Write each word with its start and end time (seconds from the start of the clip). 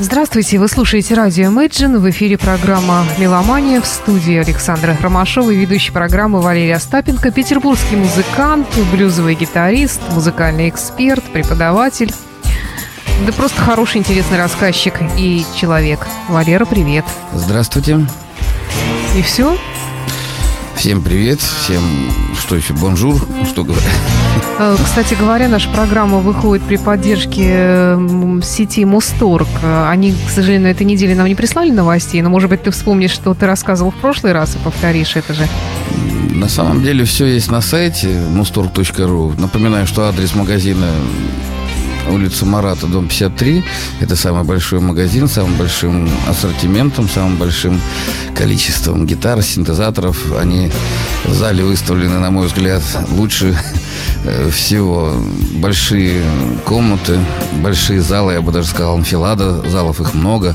Здравствуйте, 0.00 0.58
вы 0.58 0.66
слушаете 0.66 1.14
радио 1.14 1.44
Imagine. 1.44 1.98
В 1.98 2.10
эфире 2.10 2.36
программа 2.36 3.06
«Меломания» 3.16 3.80
в 3.80 3.86
студии 3.86 4.36
Александра 4.36 4.98
Ромашова 5.00 5.52
и 5.52 5.56
ведущий 5.56 5.92
программы 5.92 6.40
Валерия 6.40 6.74
Остапенко, 6.74 7.30
петербургский 7.30 7.94
музыкант, 7.94 8.66
блюзовый 8.90 9.36
гитарист, 9.36 10.00
музыкальный 10.10 10.68
эксперт, 10.68 11.22
преподаватель. 11.32 12.12
Да 13.24 13.32
просто 13.32 13.62
хороший, 13.62 13.98
интересный 13.98 14.36
рассказчик 14.36 14.94
и 15.16 15.46
человек. 15.54 16.04
Валера, 16.28 16.64
привет. 16.64 17.04
Здравствуйте. 17.32 18.04
И 19.16 19.22
все? 19.22 19.56
Всем 20.76 21.02
привет, 21.02 21.40
всем, 21.40 21.82
что 22.38 22.56
еще, 22.56 22.74
bonjour, 22.74 23.16
что 23.46 23.64
говорят. 23.64 23.84
Э, 24.58 24.76
кстати 24.82 25.14
говоря, 25.14 25.48
наша 25.48 25.70
программа 25.70 26.18
выходит 26.18 26.64
при 26.64 26.76
поддержке 26.76 27.96
сети 28.42 28.84
Мусторг. 28.84 29.48
Они, 29.62 30.12
к 30.12 30.30
сожалению, 30.30 30.68
на 30.68 30.70
этой 30.72 30.84
неделе 30.84 31.14
нам 31.14 31.26
не 31.26 31.34
прислали 31.34 31.70
новостей, 31.70 32.20
но, 32.22 32.28
может 32.28 32.50
быть, 32.50 32.62
ты 32.62 32.70
вспомнишь, 32.70 33.12
что 33.12 33.34
ты 33.34 33.46
рассказывал 33.46 33.92
в 33.92 33.96
прошлый 33.96 34.32
раз 34.32 34.56
и 34.56 34.58
повторишь 34.58 35.16
это 35.16 35.32
же. 35.32 35.46
На 36.30 36.48
самом 36.48 36.82
деле 36.82 37.04
все 37.04 37.26
есть 37.26 37.50
на 37.50 37.60
сайте 37.60 38.08
mustorg.ru. 38.08 39.40
Напоминаю, 39.40 39.86
что 39.86 40.02
адрес 40.02 40.34
магазина 40.34 40.90
улица 42.10 42.46
Марата, 42.46 42.86
дом 42.86 43.08
53. 43.08 43.64
Это 44.00 44.16
самый 44.16 44.44
большой 44.44 44.80
магазин, 44.80 45.28
самым 45.28 45.56
большим 45.56 46.08
ассортиментом, 46.28 47.08
самым 47.08 47.36
большим 47.36 47.80
количеством 48.36 49.06
гитар, 49.06 49.42
синтезаторов. 49.42 50.32
Они 50.38 50.70
в 51.24 51.32
зале 51.32 51.64
выставлены, 51.64 52.18
на 52.18 52.30
мой 52.30 52.46
взгляд, 52.46 52.82
лучше 53.10 53.56
всего 54.50 55.12
большие 55.54 56.22
комнаты, 56.64 57.18
большие 57.62 58.00
залы, 58.00 58.34
я 58.34 58.40
бы 58.40 58.52
даже 58.52 58.68
сказал, 58.68 58.96
анфилада, 58.96 59.68
залов 59.68 60.00
их 60.00 60.14
много, 60.14 60.54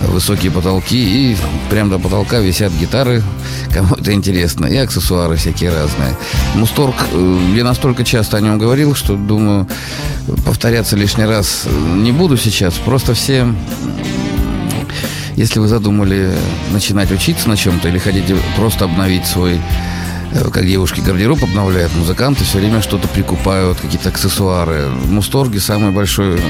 высокие 0.00 0.50
потолки, 0.50 0.96
и 1.32 1.36
прямо 1.68 1.90
до 1.90 1.98
потолка 1.98 2.38
висят 2.38 2.72
гитары, 2.72 3.22
кому 3.72 3.94
это 3.96 4.12
интересно, 4.12 4.66
и 4.66 4.76
аксессуары 4.76 5.36
всякие 5.36 5.70
разные. 5.70 6.16
Мусторг, 6.54 6.94
э, 7.12 7.38
я 7.54 7.64
настолько 7.64 8.04
часто 8.04 8.36
о 8.36 8.40
нем 8.40 8.58
говорил, 8.58 8.94
что, 8.94 9.16
думаю, 9.16 9.66
повторяться 10.44 10.96
лишний 10.96 11.24
раз 11.24 11.64
не 11.94 12.12
буду 12.12 12.36
сейчас, 12.36 12.74
просто 12.74 13.14
все 13.14 13.46
если 15.36 15.58
вы 15.58 15.68
задумали 15.68 16.34
начинать 16.70 17.10
учиться 17.10 17.48
на 17.48 17.56
чем-то 17.56 17.88
или 17.88 17.96
хотите 17.96 18.36
просто 18.56 18.84
обновить 18.84 19.24
свой 19.24 19.58
Э, 19.58 19.99
как 20.32 20.66
девушки 20.66 21.00
гардероб 21.00 21.42
обновляют, 21.42 21.94
музыканты 21.94 22.44
все 22.44 22.58
время 22.58 22.82
что-то 22.82 23.08
прикупают, 23.08 23.80
какие-то 23.80 24.10
аксессуары. 24.10 24.88
В 24.88 25.10
Мусторге 25.10 25.60
самый 25.60 25.90
большой 25.90 26.40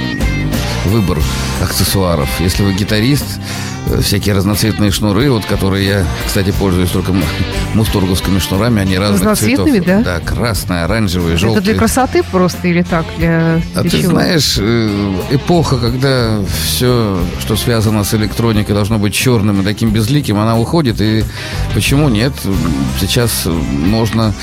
выбор 0.87 1.19
аксессуаров. 1.63 2.29
Если 2.41 2.63
вы 2.63 2.75
гитарист, 2.75 3.27
Э, 3.29 3.70
всякие 4.01 4.35
разноцветные 4.35 4.91
шнуры, 4.91 5.31
вот 5.31 5.45
которые 5.45 5.87
я, 5.87 6.05
кстати, 6.27 6.53
пользуюсь 6.53 6.91
только 6.91 7.13
мусторговскими 7.75 8.39
шнурами, 8.39 8.81
они 8.81 8.99
разных 8.99 9.37
цветов. 9.37 9.69
да? 9.85 10.03
Да, 10.03 10.21
красные, 10.21 10.85
оранжевые, 10.85 11.37
желтые. 11.37 11.59
Это 11.59 11.71
для 11.71 11.75
красоты 11.75 12.23
просто 12.23 12.69
или 12.69 12.83
так? 12.83 13.05
Для, 13.19 13.61
а 13.75 13.83
для 13.83 13.91
ты 13.91 14.01
чего? 14.03 14.11
знаешь, 14.11 14.57
э, 14.59 15.13
эпоха, 15.31 15.79
когда 15.79 16.41
все, 16.65 17.19
что 17.41 17.57
связано 17.57 18.05
с 18.05 18.15
электроникой, 18.15 18.75
должно 18.75 18.99
быть 18.99 19.15
черным 19.15 19.61
и 19.61 19.65
таким 19.65 19.91
безликим, 19.91 20.39
она 20.39 20.59
уходит, 20.59 21.01
и 21.01 21.25
почему 21.75 22.09
нет? 22.09 22.33
Сейчас 23.01 23.47
можно 23.47 24.35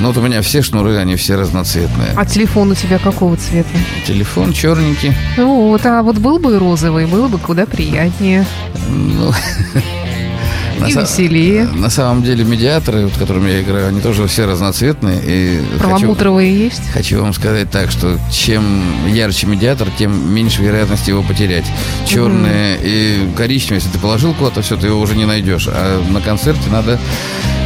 ну, 0.00 0.08
вот 0.08 0.16
у 0.16 0.20
меня 0.20 0.42
все 0.42 0.62
шнуры, 0.62 0.96
они 0.96 1.16
все 1.16 1.36
разноцветные. 1.36 2.12
А 2.16 2.24
телефон 2.24 2.70
у 2.70 2.74
тебя 2.74 2.98
какого 2.98 3.36
цвета? 3.36 3.68
Телефон 4.06 4.52
черненький. 4.52 5.12
Ну, 5.36 5.68
вот, 5.68 5.84
а 5.86 6.02
вот 6.02 6.18
был 6.18 6.38
бы 6.38 6.58
розовый, 6.58 7.06
было 7.06 7.28
бы 7.28 7.38
куда 7.38 7.66
приятнее. 7.66 8.46
Ну, 8.88 9.32
и 10.86 10.94
на 10.94 11.00
веселее. 11.00 11.64
На 11.66 11.90
самом 11.90 12.22
деле 12.22 12.44
медиаторы, 12.44 13.06
вот, 13.06 13.16
которыми 13.16 13.50
я 13.50 13.62
играю, 13.62 13.88
они 13.88 14.00
тоже 14.00 14.26
все 14.26 14.46
разноцветные. 14.46 15.20
И 15.24 15.60
Перламутровые 15.78 16.52
хочу, 16.52 16.64
есть? 16.64 16.92
Хочу 16.92 17.22
вам 17.22 17.32
сказать 17.32 17.70
так, 17.70 17.90
что 17.90 18.18
чем 18.30 19.08
ярче 19.08 19.46
медиатор, 19.46 19.88
тем 19.98 20.32
меньше 20.34 20.62
вероятности 20.62 21.10
его 21.10 21.22
потерять. 21.22 21.64
Черные 22.06 22.76
угу. 22.76 22.84
и 22.84 23.28
коричневые, 23.36 23.78
если 23.78 23.90
ты 23.90 23.98
положил 23.98 24.34
куда-то, 24.34 24.62
все, 24.62 24.76
ты 24.76 24.88
его 24.88 25.00
уже 25.00 25.16
не 25.16 25.24
найдешь. 25.24 25.68
А 25.68 26.02
на 26.10 26.20
концерте 26.20 26.68
надо, 26.70 26.98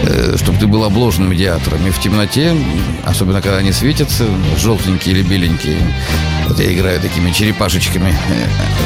э, 0.02 0.36
чтобы 0.36 0.58
ты 0.58 0.66
был 0.66 0.84
обложен 0.84 1.28
медиаторами. 1.28 1.90
В 1.90 1.98
темноте, 2.00 2.54
особенно 3.04 3.40
когда 3.42 3.58
они 3.58 3.72
светятся, 3.72 4.24
желтенькие 4.58 5.14
или 5.16 5.22
беленькие, 5.22 5.78
вот 6.52 6.60
я 6.60 6.72
играю 6.72 7.00
такими 7.00 7.30
черепашечками. 7.30 8.14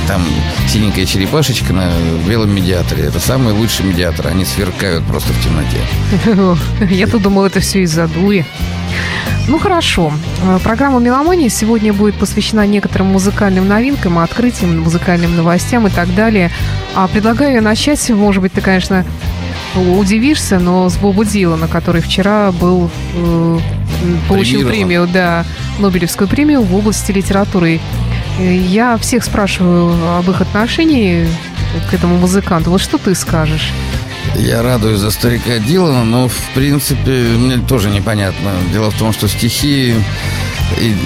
Там 0.06 0.22
синенькая 0.69 1.05
черепашечка 1.05 1.72
на 1.72 1.91
белом 2.28 2.55
медиаторе. 2.55 3.05
Это 3.05 3.19
самый 3.19 3.53
лучший 3.53 3.84
медиатор. 3.87 4.16
Они 4.25 4.44
сверкают 4.44 5.04
просто 5.04 5.32
в 5.32 5.43
темноте. 5.43 5.81
Я 6.94 7.06
тут 7.06 7.22
думал, 7.22 7.44
это 7.44 7.60
все 7.60 7.82
из-за 7.82 8.09
дури. 8.09 8.44
Ну 9.49 9.59
хорошо. 9.59 10.12
Э, 10.43 10.59
программа 10.62 10.99
«Меломания» 10.99 11.49
сегодня 11.49 11.93
будет 11.93 12.16
посвящена 12.16 12.66
некоторым 12.66 13.09
музыкальным 13.09 13.69
новинкам, 13.69 14.19
открытиям, 14.19 14.81
музыкальным 14.81 15.37
новостям 15.37 15.87
и 15.87 15.91
так 15.91 16.12
далее. 16.15 16.50
А 16.97 17.06
предлагаю 17.06 17.62
начать, 17.62 18.10
может 18.10 18.43
быть, 18.43 18.53
ты, 18.53 18.60
конечно, 18.60 19.04
удивишься, 19.77 20.59
но 20.59 20.88
с 20.88 20.97
Боба 20.97 21.25
Дилана, 21.25 21.69
который 21.69 22.00
вчера 22.00 22.50
был 22.50 22.91
э, 23.15 23.59
получил 24.28 24.66
премию, 24.66 25.06
да, 25.06 25.44
Нобелевскую 25.78 26.28
премию 26.28 26.62
в 26.62 26.75
области 26.75 27.12
литературы. 27.12 27.81
Я 28.41 28.97
всех 28.98 29.25
спрашиваю 29.25 30.19
об 30.19 30.28
их 30.28 30.41
отношении 30.41 31.28
к 31.91 31.94
этому 31.94 32.16
музыканту. 32.19 32.71
Вот 32.71 32.81
что 32.81 32.98
ты 32.98 33.15
скажешь? 33.15 33.71
Я 34.35 34.63
радуюсь 34.63 34.99
за 34.99 35.11
старика 35.11 35.59
Дилана, 35.59 36.05
но, 36.05 36.29
в 36.29 36.51
принципе, 36.55 37.11
мне 37.11 37.59
тоже 37.59 37.91
непонятно. 37.91 38.53
Дело 38.73 38.91
в 38.91 38.99
том, 38.99 39.13
что 39.13 39.29
стихи 39.29 39.95
и 40.81 40.97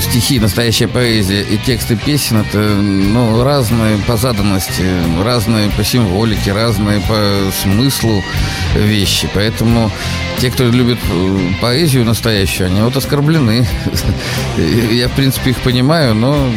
стихи, 0.00 0.38
настоящая 0.38 0.88
поэзия 0.88 1.42
и 1.42 1.56
тексты 1.58 1.96
песен 1.96 2.38
это 2.38 2.58
ну, 2.58 3.42
разные 3.42 3.98
по 3.98 4.16
заданности, 4.16 4.84
разные 5.22 5.68
по 5.70 5.84
символике, 5.84 6.52
разные 6.52 7.00
по 7.00 7.50
смыслу 7.62 8.22
вещи. 8.74 9.28
Поэтому 9.34 9.90
те, 10.38 10.50
кто 10.50 10.64
любит 10.64 10.98
э, 11.10 11.38
поэзию 11.60 12.04
настоящую, 12.04 12.68
они 12.68 12.80
вот 12.80 12.96
оскорблены. 12.96 13.66
Я, 14.90 15.08
в 15.08 15.12
принципе, 15.12 15.50
их 15.50 15.58
понимаю, 15.58 16.14
но 16.14 16.50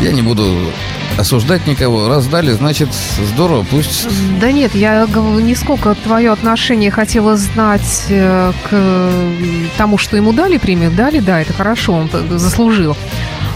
я 0.00 0.12
не 0.12 0.22
буду 0.22 0.72
осуждать 1.18 1.66
никого. 1.66 2.08
Раз 2.08 2.26
дали, 2.26 2.52
значит, 2.52 2.88
здорово, 3.32 3.64
пусть... 3.70 4.08
Да 4.40 4.52
нет, 4.52 4.74
я 4.74 5.06
не 5.40 5.54
сколько 5.54 5.94
твое 5.94 6.32
отношение 6.32 6.90
хотела 6.90 7.36
знать 7.36 8.06
э, 8.08 8.52
к 8.68 9.76
тому, 9.78 9.98
что 9.98 10.16
ему 10.16 10.32
дали 10.32 10.58
премию. 10.58 10.90
Дали, 10.90 11.20
да, 11.20 11.40
это 11.40 11.52
хорошо, 11.52 11.92
он 11.92 12.10
заслужил. 12.38 12.96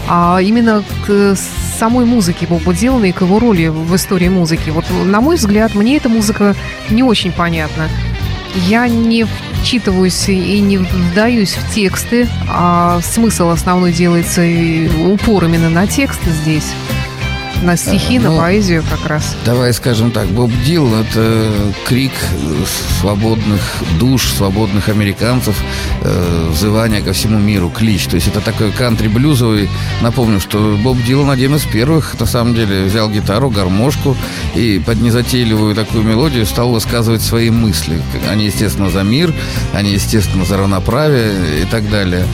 А 0.07 0.39
именно 0.41 0.83
к 1.05 1.35
самой 1.77 2.05
музыке 2.05 2.47
Боба 2.47 2.73
Дилана 2.73 3.05
и 3.05 3.11
к 3.11 3.21
его 3.21 3.39
роли 3.39 3.67
в 3.67 3.95
истории 3.95 4.29
музыки. 4.29 4.69
Вот, 4.69 4.85
на 5.05 5.21
мой 5.21 5.35
взгляд, 5.35 5.75
мне 5.75 5.97
эта 5.97 6.09
музыка 6.09 6.55
не 6.89 7.03
очень 7.03 7.31
понятна. 7.31 7.87
Я 8.67 8.87
не 8.87 9.27
вчитываюсь 9.61 10.27
и 10.27 10.59
не 10.59 10.77
вдаюсь 10.77 11.53
в 11.53 11.73
тексты, 11.73 12.27
а 12.49 12.99
смысл 13.01 13.49
основной 13.49 13.93
делается 13.93 14.41
упор 15.05 15.45
именно 15.45 15.69
на 15.69 15.85
тексты 15.85 16.31
здесь 16.31 16.73
на 17.63 17.77
стихи, 17.77 18.19
ну, 18.19 18.31
на 18.31 18.41
поэзию 18.41 18.83
как 18.89 19.07
раз. 19.07 19.35
Давай 19.45 19.73
скажем 19.73 20.11
так, 20.11 20.27
Боб 20.27 20.51
Дилл– 20.65 20.93
это 21.01 21.51
крик 21.85 22.11
свободных 22.99 23.61
душ, 23.99 24.31
свободных 24.31 24.89
американцев, 24.89 25.55
э, 26.01 26.49
взывание 26.51 27.01
ко 27.01 27.13
всему 27.13 27.39
миру, 27.39 27.69
клич. 27.69 28.05
То 28.05 28.15
есть 28.15 28.27
это 28.27 28.41
такой 28.41 28.71
кантри-блюзовый. 28.71 29.69
Напомню, 30.01 30.39
что 30.39 30.77
Боб 30.83 30.97
Дилан 31.03 31.29
один 31.29 31.55
из 31.55 31.63
первых, 31.63 32.19
на 32.19 32.25
самом 32.25 32.55
деле, 32.55 32.83
взял 32.83 33.09
гитару, 33.09 33.49
гармошку 33.49 34.15
и 34.55 34.81
под 34.85 35.01
незатейливую 35.01 35.75
такую 35.75 36.03
мелодию 36.03 36.45
стал 36.45 36.71
высказывать 36.71 37.21
свои 37.21 37.49
мысли. 37.49 38.01
Они, 38.29 38.45
естественно, 38.45 38.89
за 38.89 39.03
мир, 39.03 39.33
они, 39.73 39.91
естественно, 39.91 40.45
за 40.45 40.57
равноправие 40.57 41.63
и 41.63 41.65
так 41.65 41.89
далее. 41.89 42.25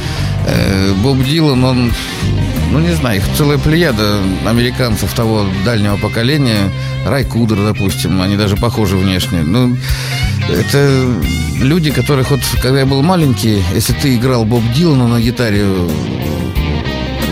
Э, 0.48 0.94
Боб 1.04 1.24
Дилан, 1.24 1.64
он 1.64 1.92
ну, 2.72 2.80
не 2.80 2.94
знаю, 2.94 3.20
их 3.20 3.24
целая 3.38 3.58
плеяда 3.58 4.20
американцев 4.46 5.14
того 5.14 5.46
дальнего 5.64 5.96
поколения. 5.98 6.70
Рай 7.06 7.24
Кудер, 7.24 7.58
допустим, 7.58 8.22
они 8.22 8.36
даже 8.36 8.58
похожи 8.58 8.98
внешне. 8.98 9.44
Ну, 9.44 9.78
это 10.50 11.08
люди, 11.62 11.92
которых 11.92 12.32
вот, 12.32 12.42
когда 12.62 12.80
я 12.80 12.86
был 12.86 13.02
маленький, 13.02 13.64
если 13.74 13.94
ты 13.94 14.16
играл 14.16 14.46
Боб 14.46 14.64
Дилана 14.76 15.08
на 15.08 15.22
гитаре 15.22 15.66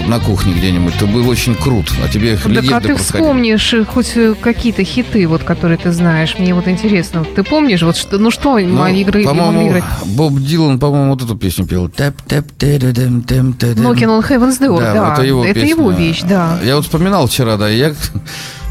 на 0.08 0.20
кухне 0.20 0.54
где-нибудь, 0.54 0.94
ты 0.98 1.06
был 1.06 1.28
очень 1.28 1.56
крут, 1.56 1.92
а 2.04 2.08
тебе 2.08 2.38
так, 2.38 2.72
а 2.72 2.82
ты 2.82 2.96
вспомнишь 2.96 3.74
э, 3.74 3.86
хоть 3.86 4.16
э, 4.16 4.36
какие-то 4.40 4.84
хиты, 4.84 5.28
вот, 5.28 5.44
которые 5.44 5.78
ты 5.78 5.92
знаешь. 5.92 6.36
Мне 6.38 6.54
вот 6.54 6.68
интересно, 6.68 7.26
ты 7.36 7.44
помнишь, 7.44 7.82
вот 7.82 7.96
что, 7.98 8.18
ну 8.18 8.32
что 8.32 8.60
ну, 8.60 8.82
они 8.82 9.02
игры, 9.02 9.24
по-моему, 9.24 9.70
играть? 9.70 9.84
Боб 10.06 10.40
Дилан, 10.40 10.80
по-моему, 10.80 11.12
вот 11.12 11.24
эту 11.24 11.36
песню 11.36 11.66
пел. 11.66 11.88
Tap, 11.88 12.16
tap, 12.28 12.46
Knocking 12.58 14.08
on 14.08 14.28
Heaven's 14.28 14.60
Door, 14.60 14.80
да. 14.80 14.94
да. 14.94 15.14
Это, 15.14 15.24
его, 15.24 15.46
это 15.46 15.60
его 15.60 15.92
вещь, 15.92 16.22
да. 16.24 16.60
Я 16.64 16.76
вот 16.76 16.86
вспоминал 16.86 17.28
вчера, 17.28 17.58
да, 17.58 17.70
я 17.70 17.94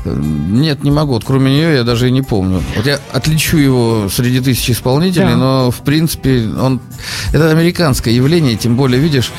нет, 0.04 0.84
не 0.84 0.90
могу. 0.90 1.12
Вот 1.12 1.25
кроме 1.25 1.52
нее 1.52 1.75
я 1.75 1.84
даже 1.84 2.08
и 2.08 2.10
не 2.10 2.22
помню. 2.22 2.62
Вот 2.76 2.87
я 2.87 2.99
отличу 3.12 3.56
его 3.56 4.08
среди 4.08 4.40
тысяч 4.40 4.70
исполнителей, 4.70 5.26
да. 5.26 5.37
но 5.37 5.70
в 5.70 5.81
принципе 5.81 6.49
он 6.60 6.81
это 7.32 7.50
американское 7.50 8.12
явление, 8.12 8.56
тем 8.56 8.76
более 8.76 9.00
видишь, 9.00 9.32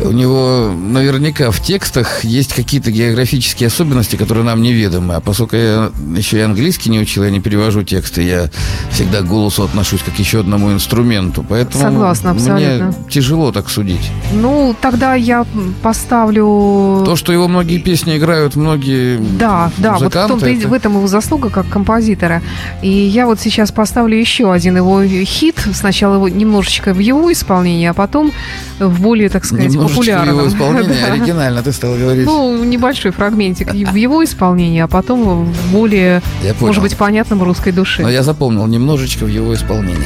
у 0.00 0.12
него 0.12 0.72
наверняка 0.74 1.50
в 1.50 1.60
текстах 1.60 2.24
есть 2.24 2.52
какие-то 2.52 2.90
географические 2.90 3.68
особенности, 3.68 4.16
которые 4.16 4.44
нам 4.44 4.62
неведомы. 4.62 5.14
А 5.14 5.20
поскольку 5.20 5.56
я 5.56 5.90
еще 6.16 6.38
и 6.38 6.40
английский 6.40 6.90
не 6.90 7.00
учил, 7.00 7.24
я 7.24 7.30
не 7.30 7.40
перевожу 7.40 7.82
тексты, 7.82 8.22
я 8.22 8.50
всегда 8.90 9.20
к 9.20 9.26
голосу 9.26 9.62
отношусь 9.62 10.02
как 10.02 10.18
еще 10.18 10.40
одному 10.40 10.72
инструменту. 10.72 11.44
Поэтому 11.48 11.82
Согласна, 11.82 12.30
абсолютно. 12.32 12.86
мне 12.86 13.10
тяжело 13.10 13.52
так 13.52 13.70
судить. 13.70 14.10
Ну, 14.32 14.74
тогда 14.80 15.14
я 15.14 15.46
поставлю... 15.82 17.02
То, 17.04 17.16
что 17.16 17.32
его 17.32 17.48
многие 17.48 17.78
песни 17.78 18.16
играют, 18.16 18.56
многие... 18.56 19.18
Да, 19.38 19.70
да, 19.78 19.93
вот 19.98 20.14
в, 20.14 20.44
это... 20.44 20.68
в 20.68 20.72
этом 20.72 20.96
его 20.96 21.06
заслуга 21.06 21.50
как 21.50 21.68
композитора. 21.68 22.42
И 22.82 22.88
я 22.88 23.26
вот 23.26 23.40
сейчас 23.40 23.72
поставлю 23.72 24.16
еще 24.16 24.52
один 24.52 24.76
его 24.76 25.04
хит. 25.04 25.56
Сначала 25.72 26.14
его 26.14 26.28
немножечко 26.28 26.92
в 26.92 26.98
его 26.98 27.32
исполнении, 27.32 27.86
а 27.86 27.94
потом 27.94 28.32
в 28.78 29.00
более, 29.00 29.28
так 29.28 29.44
сказать, 29.44 29.70
немножечко 29.70 30.00
популярном. 30.00 30.38
его 30.38 30.48
исполнении, 30.48 31.00
да. 31.00 31.12
оригинально 31.12 31.62
ты 31.62 31.72
стал 31.72 31.94
говорить. 31.94 32.26
Ну, 32.26 32.64
небольшой 32.64 33.10
фрагментик 33.12 33.72
в 33.72 33.94
его 33.94 34.24
исполнении, 34.24 34.80
а 34.80 34.88
потом 34.88 35.44
в 35.52 35.72
более, 35.72 36.22
может 36.60 36.82
быть, 36.82 36.96
понятном 36.96 37.42
русской 37.42 37.72
душе. 37.72 38.02
Но 38.02 38.10
я 38.10 38.22
запомнил, 38.22 38.66
немножечко 38.66 39.24
в 39.24 39.28
его 39.28 39.54
исполнении. 39.54 40.04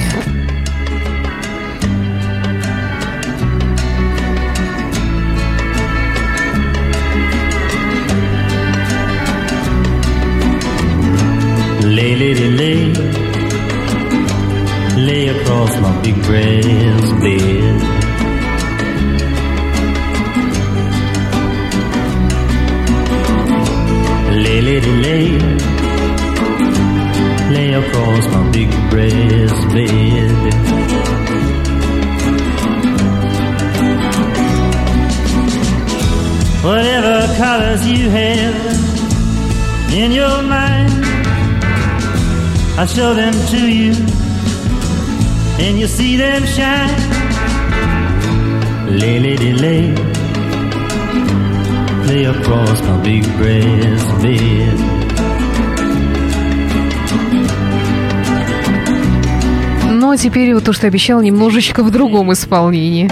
Теперь 60.19 60.53
вот 60.55 60.65
то, 60.65 60.73
что 60.73 60.87
обещал, 60.87 61.23
немножечко 61.23 61.83
в 61.83 61.91
другом 61.91 62.33
исполнении. 62.33 63.11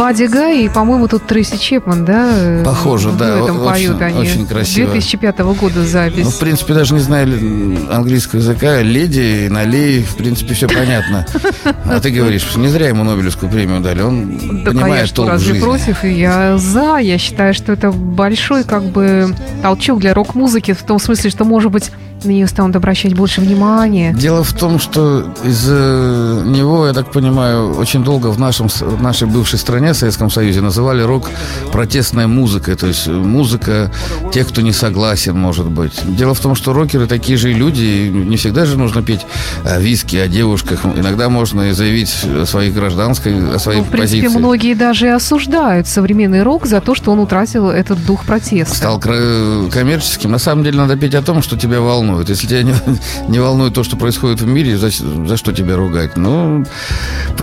Бадди 0.00 0.24
Гай 0.24 0.64
и, 0.64 0.68
по-моему, 0.70 1.08
тут 1.08 1.26
Трейси 1.26 1.58
Чепман, 1.58 2.06
да? 2.06 2.62
Похоже, 2.64 3.12
да. 3.12 3.36
В 3.36 3.44
этом 3.44 3.60
очень, 3.60 3.70
поют 3.70 4.00
они. 4.00 4.18
Очень 4.18 4.46
красиво. 4.46 4.92
2005 4.92 5.38
года 5.40 5.84
запись. 5.84 6.24
Ну, 6.24 6.30
в 6.30 6.38
принципе, 6.38 6.72
даже 6.72 6.94
не 6.94 7.00
знаю 7.00 7.28
английского 7.92 8.38
языка. 8.38 8.80
Леди, 8.80 9.48
налей, 9.50 10.02
в 10.02 10.16
принципе, 10.16 10.54
все 10.54 10.68
понятно. 10.68 11.26
А 11.84 12.00
ты 12.00 12.10
говоришь, 12.12 12.46
не 12.56 12.68
зря 12.68 12.88
ему 12.88 13.04
Нобелевскую 13.04 13.52
премию 13.52 13.80
дали. 13.80 14.00
Он 14.00 14.38
да, 14.64 14.70
понимает 14.70 14.94
конечно, 14.94 15.16
толк 15.16 15.28
разве 15.28 15.60
против? 15.60 16.02
Я 16.02 16.56
за. 16.56 16.96
Я 16.96 17.18
считаю, 17.18 17.52
что 17.52 17.72
это 17.72 17.90
большой 17.90 18.64
как 18.64 18.84
бы 18.84 19.34
толчок 19.60 20.00
для 20.00 20.14
рок-музыки 20.14 20.72
в 20.72 20.82
том 20.82 20.98
смысле, 20.98 21.28
что, 21.28 21.44
может 21.44 21.70
быть, 21.70 21.92
на 22.24 22.30
нее 22.30 22.46
станут 22.46 22.76
обращать 22.76 23.14
больше 23.14 23.40
внимания. 23.40 24.12
Дело 24.12 24.44
в 24.44 24.52
том, 24.52 24.78
что 24.78 25.32
из-за 25.44 26.42
него, 26.44 26.86
я 26.86 26.92
так 26.92 27.12
понимаю, 27.12 27.74
очень 27.74 28.04
долго 28.04 28.28
в, 28.28 28.38
нашем, 28.38 28.68
в 28.68 29.02
нашей 29.02 29.26
бывшей 29.26 29.58
стране, 29.58 29.94
Советском 29.94 30.30
Союзе, 30.30 30.60
называли 30.60 31.02
рок 31.02 31.28
протестной 31.72 32.26
музыкой. 32.26 32.76
То 32.76 32.86
есть 32.86 33.08
музыка 33.08 33.90
тех, 34.32 34.48
кто 34.48 34.60
не 34.60 34.72
согласен, 34.72 35.38
может 35.38 35.66
быть. 35.66 36.00
Дело 36.04 36.34
в 36.34 36.40
том, 36.40 36.54
что 36.54 36.72
рокеры 36.72 37.06
такие 37.06 37.38
же 37.38 37.52
люди. 37.52 37.80
И 37.80 38.10
не 38.10 38.36
всегда 38.36 38.66
же 38.66 38.78
нужно 38.78 39.02
петь 39.02 39.26
о 39.64 39.80
виске, 39.80 40.22
о 40.22 40.28
девушках. 40.28 40.84
Иногда 40.84 41.28
можно 41.28 41.70
и 41.70 41.72
заявить 41.72 42.14
о 42.24 42.44
своей 42.46 42.70
гражданской, 42.70 43.54
о 43.54 43.58
своей 43.58 43.80
ну, 43.80 43.84
в 43.86 43.88
принципе, 43.88 44.22
позиции. 44.22 44.38
многие 44.38 44.74
даже 44.74 45.06
и 45.06 45.10
осуждают 45.10 45.86
современный 45.86 46.42
рок 46.42 46.66
за 46.66 46.80
то, 46.80 46.94
что 46.94 47.12
он 47.12 47.18
утратил 47.20 47.70
этот 47.70 48.04
дух 48.04 48.24
протеста. 48.24 48.74
Стал 48.74 49.00
коммерческим. 49.00 50.30
На 50.30 50.38
самом 50.38 50.64
деле 50.64 50.78
надо 50.78 50.96
петь 50.96 51.14
о 51.14 51.22
том, 51.22 51.42
что 51.42 51.56
тебя 51.56 51.80
волнует 51.80 52.09
волнует. 52.10 52.28
Если 52.28 52.46
тебя 52.46 52.62
не, 52.62 52.74
не 53.28 53.38
волнует 53.38 53.74
то, 53.74 53.84
что 53.84 53.96
происходит 53.96 54.40
в 54.40 54.46
мире, 54.46 54.76
за, 54.76 54.90
за 54.90 55.36
что 55.36 55.52
тебя 55.52 55.76
ругать? 55.76 56.16
Ну, 56.16 56.64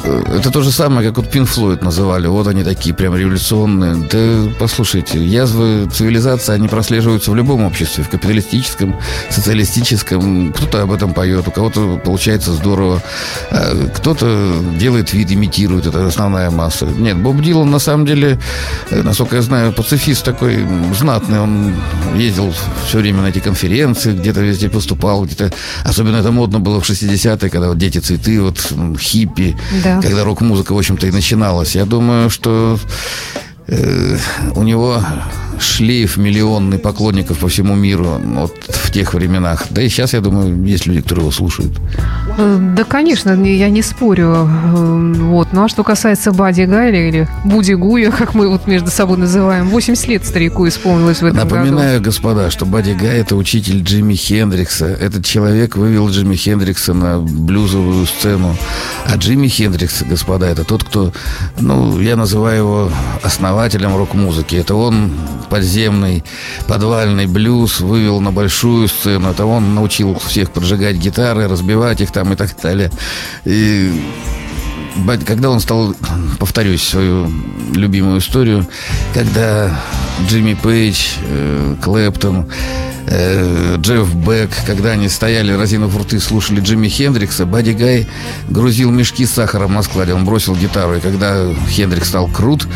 это 0.03 0.51
то 0.51 0.61
же 0.61 0.71
самое, 0.71 1.07
как 1.07 1.17
вот 1.17 1.29
Пин 1.29 1.47
называли. 1.81 2.27
Вот 2.27 2.47
они 2.47 2.63
такие 2.63 2.93
прям 2.93 3.15
революционные. 3.15 3.95
Да 4.11 4.51
послушайте, 4.59 5.23
язвы 5.23 5.89
цивилизации, 5.91 6.53
они 6.53 6.67
прослеживаются 6.67 7.31
в 7.31 7.35
любом 7.35 7.63
обществе, 7.63 8.03
в 8.03 8.09
капиталистическом, 8.09 8.95
социалистическом. 9.29 10.53
Кто-то 10.53 10.81
об 10.83 10.91
этом 10.91 11.13
поет, 11.13 11.47
у 11.47 11.51
кого-то 11.51 12.01
получается 12.03 12.53
здорово, 12.53 13.01
а 13.51 13.87
кто-то 13.95 14.63
делает 14.77 15.13
вид, 15.13 15.31
имитирует. 15.31 15.87
Это 15.87 16.05
основная 16.07 16.51
масса. 16.51 16.85
Нет, 16.85 17.17
Боб 17.17 17.41
Дилан 17.41 17.71
на 17.71 17.79
самом 17.79 18.05
деле, 18.05 18.39
насколько 18.91 19.37
я 19.37 19.41
знаю, 19.41 19.73
пацифист 19.73 20.25
такой 20.25 20.65
знатный. 20.97 21.39
Он 21.39 21.73
ездил 22.15 22.53
все 22.85 22.99
время 22.99 23.21
на 23.21 23.27
эти 23.27 23.39
конференции, 23.39 24.13
где-то 24.13 24.41
везде 24.41 24.56
поступал, 24.65 25.25
где-то... 25.25 25.53
Особенно 25.83 26.17
это 26.17 26.31
модно 26.31 26.59
было 26.59 26.81
в 26.81 26.89
60-е, 26.89 27.49
когда 27.49 27.69
вот 27.69 27.77
дети 27.77 27.99
цветы, 27.99 28.41
вот 28.41 28.73
хиппи, 28.99 29.55
да. 29.83 30.01
когда 30.01 30.23
рок-музыка, 30.23 30.73
в 30.73 30.77
общем-то, 30.77 31.07
и 31.07 31.11
начиналась. 31.11 31.75
Я 31.75 31.85
думаю, 31.85 32.29
что 32.29 32.79
э, 33.67 34.17
у 34.55 34.63
него 34.63 35.01
шлейф 35.59 36.17
миллионный 36.17 36.79
поклонников 36.79 37.39
по 37.39 37.47
всему 37.47 37.75
миру 37.75 38.19
вот 38.23 38.53
в 38.69 38.91
тех 38.91 39.13
временах. 39.13 39.65
Да 39.69 39.81
и 39.81 39.89
сейчас, 39.89 40.13
я 40.13 40.21
думаю, 40.21 40.63
есть 40.63 40.85
люди, 40.85 41.01
которые 41.01 41.23
его 41.23 41.31
слушают. 41.31 41.71
Э, 42.37 42.57
да, 42.75 42.83
конечно, 42.83 43.31
я 43.31 43.69
не 43.69 43.81
спорю. 43.81 44.47
Э, 44.47 45.13
вот. 45.17 45.49
Ну, 45.53 45.63
а 45.63 45.69
что 45.69 45.83
касается 45.83 46.31
Бади 46.31 46.63
Гайля 46.63 47.07
или 47.07 47.27
Буди 47.45 47.73
Гуя, 47.73 48.11
как 48.11 48.33
мы 48.33 48.49
вот 48.49 48.67
между 48.67 48.89
собой 48.89 49.17
называем, 49.17 49.69
80 49.69 50.07
лет 50.07 50.25
старику 50.25 50.67
исполнилось 50.67 51.21
в 51.21 51.25
этом 51.25 51.37
Напоминаю, 51.37 51.99
году. 51.99 52.05
господа, 52.05 52.51
что 52.51 52.65
Бади 52.65 52.91
Гай– 52.93 53.17
это 53.19 53.35
учитель 53.35 53.81
Джимми 53.81 54.15
Хендрикса. 54.15 54.85
Этот 54.87 55.25
человек 55.25 55.75
вывел 55.75 56.09
Джимми 56.09 56.35
Хендрикса 56.35 56.93
на 56.93 57.19
блюзовую 57.19 58.05
сцену. 58.05 58.55
А 59.05 59.15
Джимми 59.17 59.47
Хендрикс, 59.47 60.03
господа, 60.03 60.47
это 60.47 60.63
тот, 60.63 60.83
кто, 60.83 61.13
ну, 61.59 61.99
я 61.99 62.15
называю 62.15 62.57
его 62.57 62.91
основателем 63.23 63.95
рок-музыки. 63.95 64.55
Это 64.55 64.75
он 64.75 65.11
подземный 65.49 66.23
подвальный 66.67 67.27
блюз 67.27 67.79
вывел 67.79 68.19
на 68.19 68.31
большую 68.31 68.87
сцену. 68.87 69.31
Это 69.31 69.45
он 69.45 69.75
научил 69.75 70.17
всех 70.19 70.51
поджигать 70.51 70.97
гитары, 70.97 71.47
разбивать 71.47 72.01
их 72.01 72.11
там 72.11 72.33
и 72.33 72.35
так 72.35 72.55
далее. 72.61 72.91
И 73.45 74.01
когда 75.25 75.49
он 75.49 75.59
стал, 75.59 75.95
повторюсь, 76.39 76.83
свою 76.83 77.31
любимую 77.73 78.19
историю, 78.19 78.67
когда 79.13 79.79
Джимми 80.27 80.53
Пейдж, 80.55 81.07
э, 81.23 81.75
Клэптон, 81.81 82.47
э, 83.07 83.77
Джефф 83.79 84.15
Бек, 84.15 84.49
когда 84.65 84.91
они 84.91 85.09
стояли, 85.09 85.53
разинув 85.53 85.95
рты, 85.97 86.19
слушали 86.19 86.59
Джимми 86.59 86.87
Хендрикса, 86.87 87.45
Бадди 87.45 87.71
Гай 87.71 88.07
грузил 88.49 88.91
мешки 88.91 89.25
с 89.25 89.31
сахаром 89.31 89.73
на 89.73 89.81
складе, 89.81 90.13
он 90.13 90.25
бросил 90.25 90.55
гитару, 90.55 90.95
и 90.95 90.99
когда 90.99 91.47
Хендрикс 91.69 92.09
стал 92.09 92.27
крут 92.27 92.67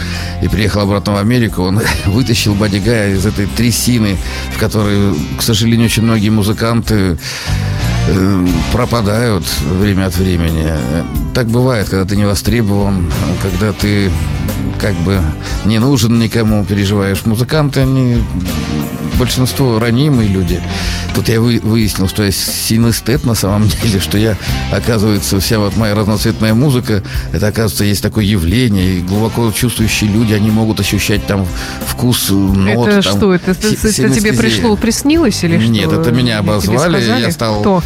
и 0.41 0.47
приехал 0.47 0.81
обратно 0.81 1.13
в 1.13 1.17
Америку, 1.17 1.63
он 1.63 1.81
вытащил 2.05 2.53
Бадди 2.55 2.77
Гая 2.77 3.15
из 3.15 3.25
этой 3.25 3.47
трясины, 3.47 4.17
в 4.55 4.59
которой, 4.59 5.15
к 5.37 5.41
сожалению, 5.41 5.87
очень 5.87 6.03
многие 6.03 6.29
музыканты 6.29 7.17
пропадают 8.71 9.43
время 9.79 10.07
от 10.07 10.17
времени. 10.17 10.73
Так 11.33 11.47
бывает, 11.47 11.89
когда 11.89 12.05
ты 12.05 12.15
не 12.15 12.25
востребован, 12.25 13.11
когда 13.41 13.73
ты 13.73 14.11
как 14.79 14.95
бы 14.95 15.19
не 15.65 15.79
нужен 15.79 16.19
никому, 16.19 16.65
переживаешь. 16.65 17.25
Музыканты, 17.25 17.81
они 17.81 18.21
большинство 19.21 19.77
ранимые 19.77 20.27
люди. 20.27 20.59
Тут 21.13 21.29
я 21.29 21.39
вы, 21.39 21.59
выяснил, 21.61 22.07
что 22.07 22.23
я 22.23 22.31
синестет 22.31 23.23
на 23.23 23.35
самом 23.35 23.67
деле, 23.69 23.99
что 23.99 24.17
я, 24.17 24.35
оказывается, 24.71 25.39
вся 25.39 25.59
вот 25.59 25.77
моя 25.77 25.93
разноцветная 25.93 26.55
музыка, 26.55 27.03
это, 27.31 27.45
оказывается, 27.45 27.83
есть 27.83 28.01
такое 28.01 28.25
явление, 28.25 28.95
и 28.95 29.01
глубоко 29.01 29.51
чувствующие 29.51 30.09
люди, 30.09 30.33
они 30.33 30.49
могут 30.49 30.79
ощущать 30.79 31.27
там 31.27 31.45
вкус 31.85 32.31
нот. 32.31 32.87
Это 32.87 33.01
там, 33.03 33.17
что, 33.17 33.33
это, 33.35 33.51
это, 33.51 33.67
это 33.67 34.09
тебе 34.09 34.33
пришло, 34.33 34.75
приснилось 34.75 35.43
или 35.43 35.59
что? 35.59 35.69
Нет, 35.69 35.91
это 35.91 36.11
меня 36.11 36.39
обозвали, 36.39 37.21
я 37.21 37.31
стал... 37.31 37.61
Кто? 37.61 37.83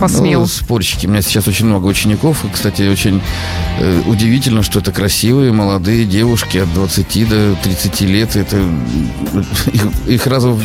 Посмел. 0.00 0.40
Ну, 0.40 0.46
спорщики. 0.46 1.06
У 1.06 1.10
меня 1.10 1.22
сейчас 1.22 1.48
очень 1.48 1.66
много 1.66 1.86
учеников. 1.86 2.44
И, 2.44 2.48
кстати, 2.48 2.82
очень 2.82 3.20
э, 3.78 4.02
удивительно, 4.06 4.62
что 4.62 4.80
это 4.80 4.92
красивые, 4.92 5.52
молодые 5.52 6.04
девушки 6.04 6.58
от 6.58 6.72
20 6.74 7.28
до 7.28 7.56
30 7.62 8.00
лет. 8.02 8.36
Это 8.36 8.56
их, 9.72 9.82
их 10.06 10.26
раза 10.26 10.56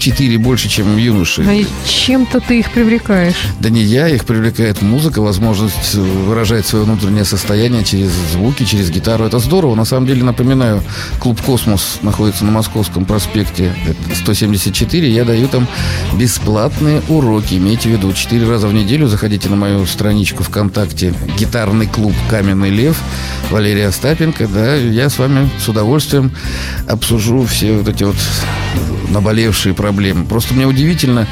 четыре 0.00 0.38
больше, 0.38 0.68
чем 0.68 0.96
юноши. 0.96 1.44
А 1.46 1.88
чем-то 1.88 2.40
ты 2.40 2.58
их 2.58 2.72
привлекаешь? 2.72 3.36
Да 3.60 3.68
не 3.68 3.82
я, 3.82 4.08
их 4.08 4.24
привлекает 4.24 4.82
музыка, 4.82 5.20
возможность 5.20 5.94
выражать 5.94 6.66
свое 6.66 6.84
внутреннее 6.84 7.24
состояние 7.24 7.84
через 7.84 8.10
звуки, 8.32 8.64
через 8.64 8.90
гитару. 8.90 9.24
Это 9.24 9.38
здорово. 9.38 9.74
На 9.74 9.84
самом 9.84 10.06
деле, 10.06 10.24
напоминаю, 10.24 10.82
клуб 11.20 11.40
«Космос» 11.42 11.98
находится 12.02 12.44
на 12.44 12.50
Московском 12.50 13.04
проспекте 13.04 13.74
174. 14.14 15.10
Я 15.12 15.24
даю 15.24 15.46
там 15.48 15.68
бесплатные 16.14 17.02
уроки. 17.08 17.54
Имейте 17.54 17.90
в 17.90 17.92
виду, 17.92 18.12
четыре 18.12 18.48
раза 18.48 18.66
в 18.68 18.72
неделю 18.72 19.06
заходите 19.06 19.48
на 19.48 19.56
мою 19.56 19.84
страничку 19.86 20.42
ВКонтакте 20.42 21.14
«Гитарный 21.38 21.86
клуб 21.86 22.14
Каменный 22.30 22.70
лев» 22.70 22.96
Валерия 23.50 23.88
Остапенко. 23.88 24.48
Да, 24.48 24.74
я 24.76 25.10
с 25.10 25.18
вами 25.18 25.50
с 25.58 25.68
удовольствием 25.68 26.32
обсужу 26.88 27.44
все 27.44 27.74
вот 27.74 27.88
эти 27.88 28.04
вот 28.04 28.16
наболевшие 29.10 29.74
проблемы. 29.74 29.89
Просто 30.28 30.54
мне 30.54 30.66
удивительно, 30.66 31.26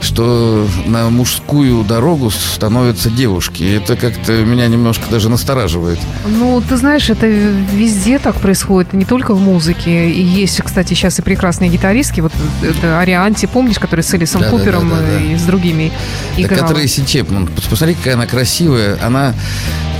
что 0.00 0.66
на 0.86 1.10
мужскую 1.10 1.84
дорогу 1.84 2.30
становятся 2.30 3.10
девушки. 3.10 3.76
Это 3.76 3.96
как-то 3.96 4.32
меня 4.32 4.66
немножко 4.66 5.04
даже 5.10 5.28
настораживает. 5.28 5.98
Ну, 6.26 6.62
ты 6.66 6.76
знаешь, 6.76 7.10
это 7.10 7.26
везде 7.26 8.18
так 8.18 8.36
происходит, 8.36 8.92
не 8.92 9.04
только 9.04 9.34
в 9.34 9.40
музыке. 9.40 10.10
И 10.10 10.22
есть, 10.22 10.60
кстати, 10.62 10.94
сейчас 10.94 11.18
и 11.18 11.22
прекрасные 11.22 11.70
гитаристки. 11.70 12.20
Вот 12.20 12.32
это 12.62 13.00
Арианти, 13.00 13.46
помнишь, 13.46 13.78
который 13.78 14.02
с 14.02 14.14
Элисом 14.14 14.42
да, 14.42 14.50
Купером 14.50 14.90
да, 14.90 14.96
да, 14.96 15.02
да, 15.02 15.18
да. 15.18 15.20
и 15.20 15.36
с 15.36 15.42
другими 15.42 15.92
играла. 16.36 16.62
Так 16.62 16.70
это 16.70 16.80
Рейси 16.80 17.04
Чепман. 17.04 17.48
Посмотри, 17.68 17.94
какая 17.94 18.14
она 18.14 18.26
красивая. 18.26 18.98
Она 19.02 19.34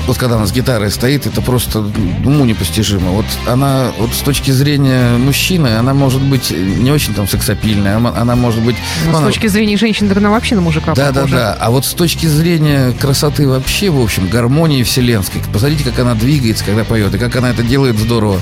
вот 0.07 0.19
когда 0.19 0.37
она 0.37 0.47
с 0.47 0.53
гитарой 0.53 0.91
стоит, 0.91 1.27
это 1.27 1.41
просто 1.41 1.81
уму 1.81 2.45
непостижимо. 2.45 3.11
Вот 3.11 3.27
она, 3.47 3.91
вот 3.99 4.13
с 4.13 4.19
точки 4.19 4.51
зрения 4.51 5.17
мужчины, 5.17 5.69
она 5.79 5.95
может 5.95 6.21
быть 6.21 6.51
не 6.51 6.91
очень 6.91 7.15
там 7.15 7.27
сексапильная, 7.27 7.97
она, 7.97 8.11
она 8.17 8.37
может 8.37 8.63
быть... 8.63 8.77
Но 9.05 9.13
ну, 9.13 9.17
с 9.17 9.19
она... 9.19 9.27
точки 9.29 9.47
зрения 9.47 9.77
женщины, 9.77 10.09
так 10.09 10.19
она 10.19 10.31
вообще 10.31 10.55
на 10.55 10.61
мужика 10.61 10.95
Да, 10.95 11.13
похожа. 11.13 11.35
да, 11.35 11.41
да. 11.41 11.57
А 11.59 11.71
вот 11.71 11.87
с 11.87 11.95
точки 11.95 12.27
зрения 12.27 12.93
красоты 12.93 13.49
вообще, 13.49 13.91
в 13.91 14.01
общем, 14.01 14.29
гармонии 14.29 14.83
вселенской, 14.83 15.41
посмотрите, 15.53 15.85
как 15.85 15.99
она 15.99 16.15
двигается, 16.15 16.65
когда 16.65 16.85
поет, 16.85 17.15
и 17.15 17.19
как 17.19 17.35
она 17.37 17.51
это 17.51 17.63
делает 17.63 17.99
здорово. 17.99 18.41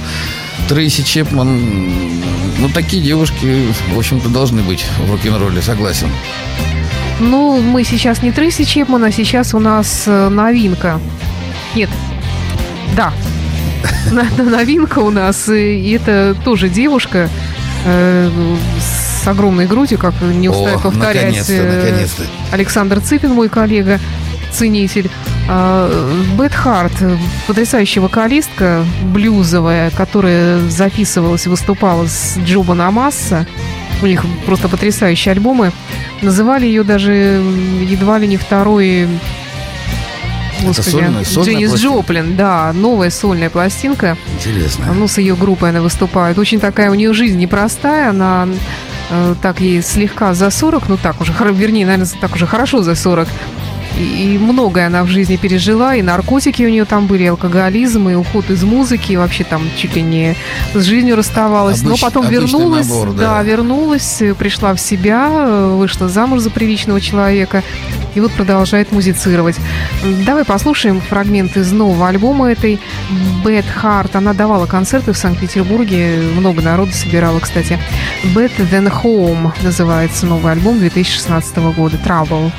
Трейси 0.69 1.03
Чепман, 1.03 1.61
ну, 2.59 2.69
такие 2.75 3.03
девушки, 3.03 3.67
в 3.95 3.99
общем-то, 3.99 4.29
должны 4.29 4.63
быть 4.63 4.85
в 5.07 5.11
рок-н-ролле, 5.11 5.63
согласен. 5.63 6.09
Ну, 7.21 7.61
мы 7.61 7.85
сейчас 7.85 8.23
не 8.23 8.33
Трейси 8.33 8.65
Чепман, 8.65 9.05
а 9.05 9.13
сейчас 9.13 9.55
у 9.55 9.61
нас 9.61 10.05
э, 10.07 10.29
новинка. 10.29 11.01
Нет. 11.75 11.91
Да. 12.97 13.13
Новинка 14.39 15.01
у 15.01 15.11
нас. 15.11 15.49
И 15.49 15.93
это 15.93 16.37
тоже 16.45 16.69
девушка 16.69 17.29
э, 17.85 18.31
с 19.23 19.27
огромной 19.27 19.67
грудью, 19.67 19.99
как 19.99 20.15
не 20.21 20.49
устаю 20.49 20.79
повторять. 20.79 21.25
Наконец-то, 21.25 21.53
э, 21.53 21.77
наконец-то. 21.77 22.23
Александр 22.51 23.01
Цыпин, 23.01 23.33
мой 23.33 23.49
коллега, 23.49 23.99
ценитель. 24.53 25.11
Бет 26.39 26.55
Харт, 26.55 26.93
потрясающая 27.49 28.01
вокалистка, 28.01 28.85
блюзовая, 29.03 29.91
которая 29.91 30.61
записывалась 30.69 31.47
и 31.47 31.49
выступала 31.49 32.07
с 32.07 32.39
Джоба 32.39 32.75
Намасса. 32.75 33.47
У 34.03 34.07
них 34.07 34.25
просто 34.47 34.69
потрясающие 34.69 35.33
альбомы. 35.33 35.73
Называли 36.23 36.67
ее 36.67 36.85
даже 36.85 37.13
едва 37.13 38.19
ли 38.19 38.29
не 38.29 38.37
второй 38.37 39.09
Господи. 40.65 40.89
Это 40.89 40.91
сольная, 40.91 41.25
сольная 41.25 41.53
Дженнис 41.53 41.71
пластинка? 41.71 41.95
Джоплин, 41.95 42.37
да, 42.37 42.73
новая 42.73 43.11
сольная 43.11 43.51
пластинка. 43.51 44.17
Интересно. 44.35 44.93
Ну, 44.95 45.09
с 45.09 45.19
ее 45.19 45.35
группой 45.35 45.71
она 45.71 45.81
выступает. 45.81 46.39
Очень 46.39 46.61
такая 46.61 46.91
у 46.91 46.95
нее 46.95 47.13
жизнь 47.13 47.39
непростая, 47.39 48.11
она 48.11 48.49
э, 49.11 49.35
так 49.43 49.61
ей 49.61 49.83
слегка 49.83 50.35
за 50.35 50.51
40, 50.51 50.89
ну 50.89 50.97
так 50.97 51.21
уже, 51.21 51.33
вернее, 51.53 51.87
наверное, 51.87 52.09
так 52.21 52.35
уже 52.35 52.47
хорошо 52.47 52.83
за 52.83 52.95
40. 52.95 53.29
И, 53.99 54.35
и 54.35 54.39
многое 54.39 54.87
она 54.87 55.05
в 55.05 55.09
жизни 55.09 55.37
пережила, 55.37 55.95
и 55.95 56.03
наркотики 56.03 56.63
у 56.63 56.69
нее 56.69 56.85
там 56.85 57.07
были, 57.07 57.25
и 57.25 57.27
алкоголизм, 57.27 58.09
и 58.09 58.15
уход 58.15 58.49
из 58.51 58.63
музыки, 58.63 59.13
и 59.13 59.17
вообще 59.17 59.45
там 59.45 59.63
чуть 59.77 59.97
ли 59.97 60.03
не 60.03 60.35
с 60.75 60.83
жизнью 60.83 61.17
расставалась. 61.17 61.83
Обыч, 61.83 62.01
Но 62.01 62.07
потом 62.07 62.27
вернулась, 62.29 62.89
набор, 62.89 63.13
да. 63.13 63.35
да, 63.35 63.43
вернулась, 63.43 64.23
пришла 64.39 64.75
в 64.75 64.81
себя, 64.81 65.29
вышла 65.69 66.09
замуж 66.09 66.41
за 66.41 66.51
приличного 66.51 67.01
человека 67.01 67.63
и 68.15 68.21
вот 68.21 68.33
продолжает 68.33 68.93
музицировать. 68.93 69.57
Давай 70.27 70.45
послушаем 70.45 71.01
фрагмент 71.01 71.57
из 71.57 71.73
нового 71.73 72.09
альбома 72.09 72.51
этой 72.51 72.79
Bad 73.45 73.65
Heart. 73.83 74.11
Она 74.15 74.33
давала 74.33 74.67
концерты 74.67 75.13
в 75.13 75.17
Санкт-Петербурге, 75.17 76.19
много 76.37 76.63
народу 76.63 76.93
собирала, 76.93 77.39
кстати. 77.41 77.79
Better 78.35 78.69
Than 78.71 78.93
Home 79.03 79.53
называется 79.63 80.27
новый 80.27 80.53
альбом 80.53 80.79
2016 80.79 81.57
года 81.75 81.99
Trouble. 82.05 82.51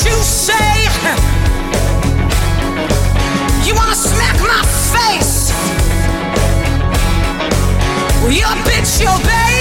you 0.00 0.16
say. 0.22 0.88
You 3.66 3.74
wanna 3.74 3.94
smack 3.94 4.40
my 4.40 4.62
face? 4.94 5.52
Well, 8.22 8.32
you're 8.32 8.46
a 8.46 8.62
bitch, 8.64 9.02
you're 9.02 9.10
a 9.10 9.28
bitch. 9.28 9.51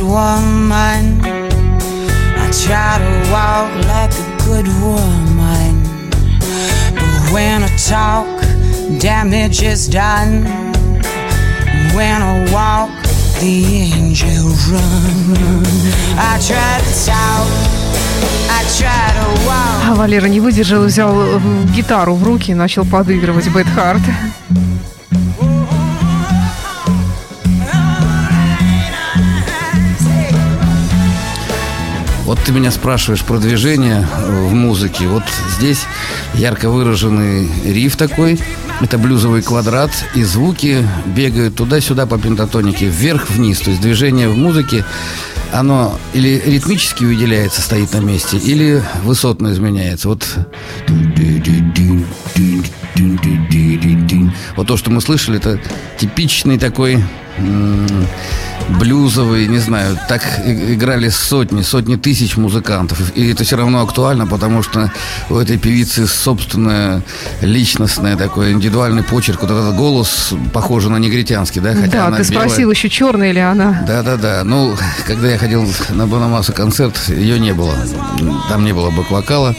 Good 0.00 0.08
woman. 0.08 1.20
I 1.22 2.50
try 2.64 2.98
to 2.98 3.12
walk 3.30 3.70
like 3.86 4.12
a 4.12 4.26
good 4.44 4.68
woman. 4.82 5.82
But 6.94 7.32
when 7.32 7.62
I 7.62 7.68
talk, 7.76 8.28
damage 8.98 9.62
is 9.62 9.88
done. 9.88 10.44
When 11.94 12.22
I 12.22 12.46
walk, 12.52 12.90
the 13.40 13.56
angel 13.94 14.48
run. 14.70 15.36
I 16.18 16.38
try 16.48 16.80
to 16.84 17.06
talk. 17.06 17.80
А 19.86 19.94
Валера 19.94 20.26
не 20.26 20.40
выдержал, 20.40 20.84
взял 20.84 21.40
гитару 21.74 22.14
в 22.14 22.22
руки 22.22 22.52
и 22.52 22.54
начал 22.54 22.84
подыгрывать 22.84 23.48
Бэт 23.48 23.66
Харт. 23.68 24.02
Вот 32.30 32.38
ты 32.44 32.52
меня 32.52 32.70
спрашиваешь 32.70 33.24
про 33.24 33.38
движение 33.38 34.06
в 34.24 34.54
музыке. 34.54 35.08
Вот 35.08 35.24
здесь 35.58 35.80
ярко 36.34 36.70
выраженный 36.70 37.50
риф 37.64 37.96
такой. 37.96 38.38
Это 38.80 38.98
блюзовый 38.98 39.42
квадрат. 39.42 39.90
И 40.14 40.22
звуки 40.22 40.86
бегают 41.06 41.56
туда-сюда 41.56 42.06
по 42.06 42.18
пентатонике. 42.18 42.86
Вверх-вниз. 42.86 43.58
То 43.58 43.70
есть 43.70 43.82
движение 43.82 44.28
в 44.28 44.36
музыке 44.36 44.84
оно 45.52 45.98
или 46.14 46.40
ритмически 46.46 47.02
выделяется, 47.02 47.62
стоит 47.62 47.92
на 47.92 47.98
месте, 47.98 48.36
или 48.36 48.80
высотно 49.02 49.52
изменяется. 49.52 50.08
Вот 50.08 50.24
вот 54.56 54.66
то, 54.66 54.76
что 54.76 54.90
мы 54.90 55.00
слышали, 55.00 55.38
это 55.38 55.58
типичный 55.98 56.58
такой 56.58 57.02
блюзовый, 58.78 59.46
не 59.48 59.58
знаю, 59.58 59.98
так 60.08 60.22
играли 60.46 61.08
сотни, 61.08 61.62
сотни 61.62 61.96
тысяч 61.96 62.36
музыкантов. 62.36 63.16
И 63.16 63.30
это 63.30 63.44
все 63.44 63.56
равно 63.56 63.82
актуально, 63.82 64.26
потому 64.26 64.62
что 64.62 64.92
у 65.28 65.36
этой 65.36 65.58
певицы 65.58 66.06
собственное 66.06 67.02
личностное 67.40 68.16
такой 68.16 68.52
индивидуальный 68.52 69.02
почерк. 69.02 69.42
Вот 69.42 69.50
этот 69.50 69.74
голос 69.74 70.32
похож 70.52 70.84
на 70.84 70.98
негритянский, 70.98 71.60
да? 71.60 71.74
Хотя 71.74 72.10
да, 72.10 72.16
ты 72.16 72.30
белая. 72.30 72.48
спросил, 72.48 72.70
еще 72.70 72.88
черная 72.88 73.32
ли 73.32 73.40
она? 73.40 73.82
Да-да-да. 73.86 74.42
Ну, 74.44 74.76
когда 75.06 75.30
я 75.30 75.38
ходил 75.38 75.66
на 75.90 76.06
Бономаса 76.06 76.52
концерт, 76.52 76.96
ее 77.08 77.40
не 77.40 77.52
было. 77.52 77.74
Там 78.48 78.64
не 78.64 78.72
было 78.72 78.90
бэк-вокала. 78.90 79.56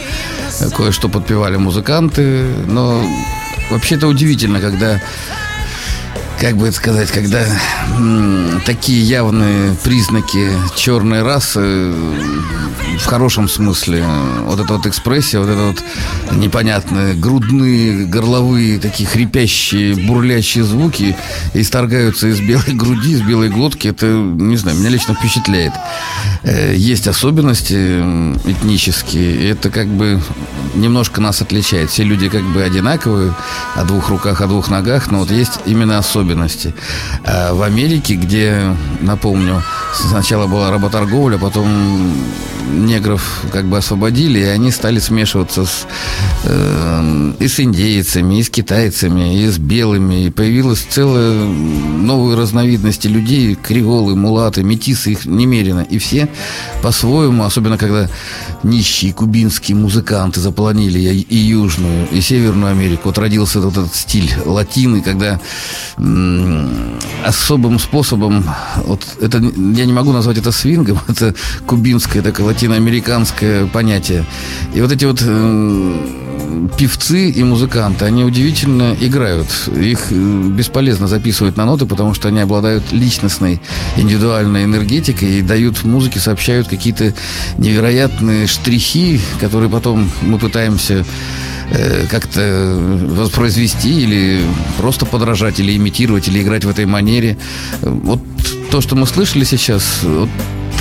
Кое-что 0.76 1.08
подпевали 1.08 1.56
музыканты. 1.56 2.46
Но 2.66 3.04
вообще 3.70 3.96
это 3.96 4.06
удивительно, 4.06 4.60
когда 4.60 5.00
как 6.42 6.56
бы 6.56 6.66
это 6.66 6.76
сказать, 6.76 7.08
когда 7.12 7.46
такие 8.66 9.00
явные 9.00 9.76
признаки 9.84 10.50
черной 10.74 11.22
расы 11.22 11.92
в 12.98 13.04
хорошем 13.04 13.48
смысле, 13.48 14.04
вот 14.44 14.58
эта 14.58 14.74
вот 14.74 14.86
экспрессия, 14.86 15.38
вот 15.38 15.48
это 15.48 15.62
вот 15.62 15.82
непонятные 16.32 17.14
грудные, 17.14 18.06
горловые, 18.06 18.80
такие 18.80 19.08
хрипящие, 19.08 19.94
бурлящие 19.94 20.64
звуки 20.64 21.16
исторгаются 21.54 22.26
из 22.26 22.40
белой 22.40 22.74
груди, 22.74 23.12
из 23.12 23.22
белой 23.22 23.48
глотки, 23.48 23.86
это, 23.86 24.06
не 24.06 24.56
знаю, 24.56 24.78
меня 24.78 24.90
лично 24.90 25.14
впечатляет. 25.14 25.72
Э, 26.42 26.74
есть 26.76 27.06
особенности 27.06 28.00
этнические, 28.44 29.42
и 29.42 29.46
это 29.46 29.70
как 29.70 29.86
бы 29.86 30.20
немножко 30.74 31.20
нас 31.20 31.40
отличает. 31.40 31.90
Все 31.90 32.02
люди 32.02 32.28
как 32.28 32.42
бы 32.52 32.62
одинаковые, 32.62 33.32
о 33.76 33.84
двух 33.84 34.08
руках, 34.08 34.40
о 34.40 34.48
двух 34.48 34.68
ногах, 34.70 35.10
но 35.10 35.20
вот 35.20 35.30
есть 35.30 35.60
именно 35.66 35.98
особенности. 35.98 36.31
А 37.24 37.54
в 37.54 37.62
Америке, 37.62 38.14
где, 38.14 38.76
напомню, 39.00 39.62
сначала 39.94 40.46
была 40.46 40.70
работорговля, 40.70 41.38
потом 41.38 41.68
негров 42.72 43.44
как 43.52 43.66
бы 43.66 43.78
освободили, 43.78 44.40
и 44.40 44.44
они 44.44 44.70
стали 44.70 44.98
смешиваться 44.98 45.64
с, 45.64 45.86
э, 46.44 47.32
и 47.38 47.48
с 47.48 47.60
индейцами, 47.60 48.38
и 48.38 48.42
с 48.42 48.50
китайцами, 48.50 49.42
и 49.42 49.48
с 49.48 49.58
белыми. 49.58 50.26
И 50.26 50.30
появилась 50.30 50.80
целая 50.80 51.44
новая 51.44 52.36
разновидность 52.36 53.04
людей, 53.04 53.54
креолы, 53.54 54.16
мулаты, 54.16 54.62
метисы, 54.62 55.12
их 55.12 55.26
немерено. 55.26 55.80
И 55.80 55.98
все 55.98 56.28
по-своему, 56.82 57.44
особенно 57.44 57.78
когда 57.78 58.08
нищие 58.62 59.12
кубинские 59.12 59.76
музыканты 59.76 60.40
заполонили 60.40 60.98
и 60.98 61.36
Южную, 61.36 62.08
и 62.10 62.20
Северную 62.20 62.72
Америку, 62.72 63.02
вот 63.04 63.18
родился 63.18 63.60
вот 63.60 63.76
этот 63.76 63.94
стиль 63.94 64.30
латины, 64.44 65.02
когда 65.02 65.40
особым 67.24 67.78
способом, 67.78 68.44
вот 68.84 69.00
это, 69.20 69.38
я 69.38 69.84
не 69.84 69.92
могу 69.92 70.12
назвать 70.12 70.38
это 70.38 70.52
свингом, 70.52 70.98
это 71.08 71.34
кубинское, 71.66 72.22
такое 72.22 72.46
латиноамериканское 72.46 73.66
понятие. 73.66 74.24
И 74.74 74.80
вот 74.80 74.92
эти 74.92 75.04
вот 75.04 75.20
певцы 76.76 77.30
и 77.30 77.42
музыканты, 77.42 78.04
они 78.04 78.24
удивительно 78.24 78.96
играют. 79.00 79.48
Их 79.76 80.10
э, 80.10 80.14
бесполезно 80.14 81.06
записывать 81.06 81.56
на 81.56 81.64
ноты, 81.64 81.86
потому 81.86 82.14
что 82.14 82.28
они 82.28 82.40
обладают 82.40 82.92
личностной, 82.92 83.60
индивидуальной 83.96 84.64
энергетикой 84.64 85.38
и 85.38 85.42
дают 85.42 85.84
музыке, 85.84 86.20
сообщают 86.20 86.68
какие-то 86.68 87.14
невероятные 87.58 88.46
штрихи, 88.46 89.20
которые 89.40 89.70
потом 89.70 90.10
мы 90.22 90.38
пытаемся 90.38 91.04
э, 91.70 92.06
как-то 92.10 92.76
воспроизвести 93.10 94.02
или 94.02 94.40
просто 94.78 95.06
подражать, 95.06 95.60
или 95.60 95.76
имитировать, 95.76 96.28
или 96.28 96.42
играть 96.42 96.64
в 96.64 96.68
этой 96.68 96.86
манере. 96.86 97.36
Вот 97.80 98.20
то, 98.70 98.80
что 98.80 98.96
мы 98.96 99.06
слышали 99.06 99.44
сейчас, 99.44 99.82
вот 100.02 100.28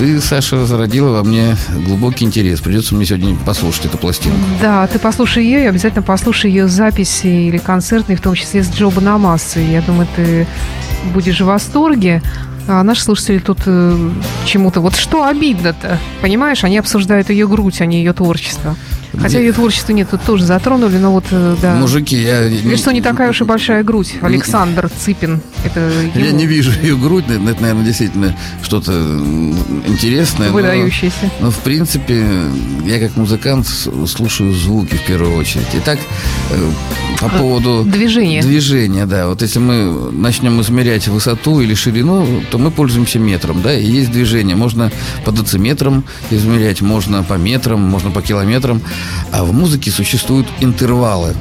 ты, 0.02 0.20
Саша, 0.20 0.66
зародила 0.66 1.12
во 1.12 1.24
мне 1.24 1.56
глубокий 1.86 2.26
интерес. 2.26 2.60
Придется 2.60 2.96
мне 2.96 3.06
сегодня 3.06 3.36
послушать 3.36 3.86
эту 3.86 4.00
пластинку. 4.00 4.40
Да, 4.60 4.88
ты 4.88 4.98
послушай 4.98 5.44
ее 5.44 5.66
и 5.66 5.68
обязательно 5.68 6.02
послушай 6.02 6.50
ее 6.50 6.68
записи 6.68 7.28
или 7.28 7.60
концертные, 7.60 8.18
в 8.18 8.22
том 8.22 8.34
числе 8.34 8.64
с 8.64 8.74
Джо 8.74 8.90
Банамасой. 8.90 9.64
Я 9.64 9.84
думаю, 9.84 10.08
ты 10.16 10.48
будешь 11.14 11.40
в 11.40 11.46
восторге. 11.46 12.24
А 12.68 12.82
наши 12.82 13.04
слушатели 13.04 13.38
тут 13.38 13.60
э, 13.68 14.10
чему-то... 14.46 14.82
Вот 14.82 14.96
что 14.96 15.24
обидно-то? 15.24 16.00
Понимаешь, 16.24 16.64
они 16.64 16.80
обсуждают 16.80 17.30
ее 17.30 17.48
грудь, 17.48 17.80
а 17.82 17.86
не 17.86 18.00
ее 18.00 18.14
творчество. 18.14 18.76
Хотя 19.20 19.40
ее 19.40 19.52
творчество 19.52 19.92
нет, 19.92 20.10
тут 20.10 20.22
тоже 20.22 20.46
затронули, 20.46 20.98
но 20.98 21.12
вот, 21.12 21.26
э, 21.32 21.56
да. 21.62 21.76
Мужики, 21.76 22.16
я... 22.16 22.48
Или 22.48 22.76
что 22.76 22.92
не 22.92 23.02
такая 23.02 23.32
уж 23.32 23.42
и 23.42 23.44
большая 23.44 23.84
грудь. 23.84 24.16
Александр 24.22 24.90
Цыпин. 24.90 25.42
Это 25.66 25.80
его. 25.80 26.26
Я 26.26 26.32
не 26.32 26.46
вижу 26.46 26.72
ее 26.82 26.98
грудь, 26.98 27.26
это, 27.28 27.42
это, 27.50 27.62
наверное, 27.62 27.86
действительно 27.86 28.36
что-то 28.64 28.92
интересное. 29.88 30.50
Выдающееся. 30.50 31.32
Но, 31.40 31.46
но, 31.46 31.52
в 31.52 31.58
принципе, 31.60 32.26
я 32.86 33.00
как 33.00 33.18
музыкант 33.18 33.68
слушаю 33.68 34.54
звуки 34.54 34.96
в 34.96 35.06
первую 35.06 35.36
очередь. 35.36 35.68
Итак, 35.74 36.00
э, 36.52 36.72
по 37.20 37.30
поводу... 37.30 37.84
Движения. 37.86 38.42
Движения, 38.42 39.06
да. 39.06 39.28
Вот 39.28 39.42
если 39.42 39.60
мы 39.60 40.12
начнем 40.12 40.60
измерять 40.62 41.08
высоту 41.08 41.62
или 41.62 41.74
ширину, 41.74 42.42
то 42.50 42.58
мы 42.58 42.72
пользуемся 42.72 43.20
метром, 43.20 43.62
да, 43.62 43.74
и 43.74 43.86
есть 43.86 44.12
движение. 44.12 44.56
Можно 44.56 44.92
по 45.26 45.32
дециметрам 45.32 46.04
измерять, 46.30 46.82
можно 46.82 47.24
по 47.24 47.34
метрам, 47.34 47.80
можно 47.80 48.10
по 48.12 48.22
километрам. 48.22 48.82
А 49.32 49.44
в 49.44 49.54
музыке 49.54 49.92
существуют 49.92 50.48
интервалы. 50.60 51.36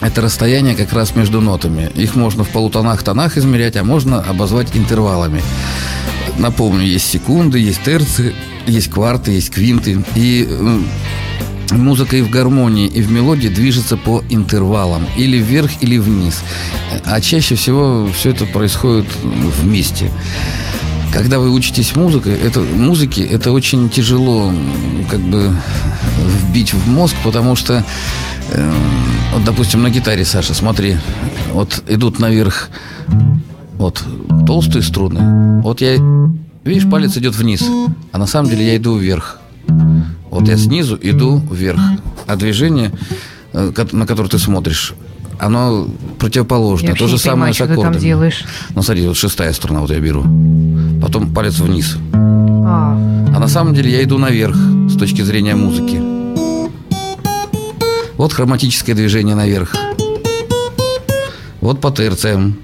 Это 0.00 0.20
расстояние 0.20 0.74
как 0.74 0.92
раз 0.92 1.14
между 1.14 1.40
нотами. 1.40 1.90
Их 1.94 2.14
можно 2.14 2.44
в 2.44 2.48
полутонах, 2.48 3.02
тонах 3.02 3.36
измерять, 3.36 3.76
а 3.76 3.84
можно 3.84 4.20
обозвать 4.20 4.76
интервалами. 4.76 5.42
Напомню, 6.38 6.84
есть 6.84 7.10
секунды, 7.10 7.58
есть 7.58 7.82
терции, 7.84 8.34
есть 8.66 8.90
кварты, 8.90 9.30
есть 9.32 9.50
квинты. 9.50 10.04
И 10.14 10.48
музыка 11.70 12.16
и 12.16 12.22
в 12.22 12.30
гармонии, 12.30 12.86
и 12.86 13.00
в 13.02 13.10
мелодии 13.10 13.48
движется 13.48 13.96
по 13.96 14.22
интервалам. 14.30 15.06
Или 15.16 15.38
вверх, 15.38 15.70
или 15.80 15.96
вниз. 15.98 16.42
А 17.04 17.20
чаще 17.20 17.54
всего 17.54 18.08
все 18.14 18.30
это 18.30 18.46
происходит 18.46 19.06
вместе. 19.22 20.10
Когда 21.14 21.38
вы 21.38 21.50
учитесь 21.50 21.94
музыке, 21.94 22.34
это, 22.34 22.60
музыке, 22.60 23.24
это 23.24 23.52
очень 23.52 23.88
тяжело 23.88 24.52
как 25.08 25.20
бы 25.20 25.56
вбить 26.48 26.74
в 26.74 26.88
мозг, 26.88 27.14
потому 27.22 27.54
что, 27.54 27.84
э, 28.50 28.72
вот, 29.32 29.44
допустим, 29.44 29.80
на 29.84 29.90
гитаре, 29.90 30.24
Саша, 30.24 30.54
смотри, 30.54 30.96
вот 31.52 31.84
идут 31.86 32.18
наверх 32.18 32.68
вот 33.74 34.02
толстые 34.44 34.82
струны. 34.82 35.60
Вот 35.62 35.80
я, 35.80 35.98
видишь, 36.64 36.90
палец 36.90 37.16
идет 37.16 37.36
вниз, 37.36 37.62
а 38.10 38.18
на 38.18 38.26
самом 38.26 38.50
деле 38.50 38.66
я 38.66 38.76
иду 38.76 38.96
вверх. 38.96 39.38
Вот 40.30 40.48
я 40.48 40.56
снизу 40.56 40.98
иду 41.00 41.38
вверх, 41.48 41.80
а 42.26 42.34
движение, 42.34 42.90
э, 43.52 43.72
на 43.92 44.04
которое 44.04 44.28
ты 44.28 44.40
смотришь, 44.40 44.94
оно 45.38 45.86
противоположное. 46.18 46.90
Я 46.90 46.96
То 46.96 47.06
же 47.06 47.18
самое 47.18 47.52
понимаю, 47.52 47.54
с 47.54 47.60
аккордами. 47.60 47.82
Что 47.82 47.88
ты 47.88 47.94
там 47.94 48.02
делаешь. 48.02 48.44
Ну, 48.74 48.82
смотри, 48.82 49.06
вот 49.06 49.16
шестая 49.16 49.52
струна 49.52 49.80
вот 49.80 49.90
я 49.90 50.00
беру. 50.00 50.22
Потом 51.02 51.32
палец 51.32 51.58
вниз. 51.58 51.96
А. 52.66 52.96
а 53.34 53.38
на 53.38 53.48
самом 53.48 53.74
деле 53.74 53.90
я 53.90 54.02
иду 54.02 54.18
наверх 54.18 54.56
с 54.56 54.96
точки 54.96 55.22
зрения 55.22 55.54
музыки. 55.54 56.00
Вот 58.16 58.32
хроматическое 58.32 58.94
движение 58.94 59.34
наверх. 59.34 59.74
Вот 61.60 61.80
по 61.80 61.90
терциям. 61.90 62.56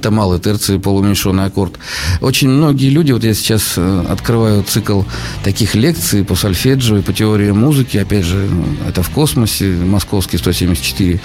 Это 0.00 0.10
малый 0.10 0.40
терции, 0.40 0.78
полуменьшенный 0.78 1.44
аккорд. 1.44 1.74
Очень 2.22 2.48
многие 2.48 2.88
люди, 2.88 3.12
вот 3.12 3.22
я 3.22 3.34
сейчас 3.34 3.74
э, 3.76 4.04
открываю 4.08 4.62
цикл 4.62 5.02
таких 5.44 5.74
лекций 5.74 6.24
по 6.24 6.34
сольфеджио 6.34 6.96
и 6.96 7.02
по 7.02 7.12
теории 7.12 7.50
музыки, 7.50 7.98
опять 7.98 8.24
же, 8.24 8.48
это 8.88 9.02
в 9.02 9.10
космосе, 9.10 9.66
московский 9.66 10.38
174, 10.38 11.20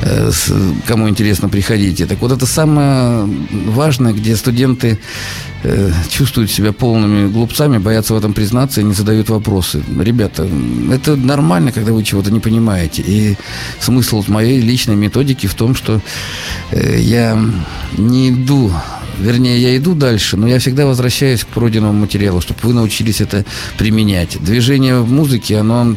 э, 0.00 0.30
кому 0.86 1.10
интересно, 1.10 1.50
приходите. 1.50 2.06
Так 2.06 2.22
вот, 2.22 2.32
это 2.32 2.46
самое 2.46 3.28
важное, 3.66 4.14
где 4.14 4.34
студенты 4.34 4.98
э, 5.62 5.92
чувствуют 6.08 6.50
себя 6.50 6.72
полными 6.72 7.30
глупцами, 7.30 7.76
боятся 7.76 8.14
в 8.14 8.16
этом 8.16 8.32
признаться 8.32 8.80
и 8.80 8.84
не 8.84 8.94
задают 8.94 9.28
вопросы. 9.28 9.82
Ребята, 10.00 10.48
это 10.90 11.16
нормально, 11.16 11.70
когда 11.70 11.92
вы 11.92 12.02
чего-то 12.02 12.30
не 12.30 12.40
понимаете. 12.40 13.02
И 13.06 13.36
смысл 13.78 14.24
моей 14.28 14.62
личной 14.62 14.96
методики 14.96 15.46
в 15.48 15.54
том, 15.54 15.74
что 15.74 16.00
я 16.72 17.38
не 18.06 18.30
иду 18.30 18.72
вернее, 19.18 19.60
я 19.60 19.76
иду 19.76 19.94
дальше, 19.94 20.36
но 20.36 20.46
я 20.46 20.58
всегда 20.58 20.86
возвращаюсь 20.86 21.44
к 21.44 21.48
пройденному 21.48 21.92
материалу, 21.92 22.40
чтобы 22.40 22.60
вы 22.62 22.72
научились 22.74 23.20
это 23.20 23.44
применять. 23.78 24.42
Движение 24.42 25.00
в 25.00 25.10
музыке, 25.10 25.58
оно 25.58 25.96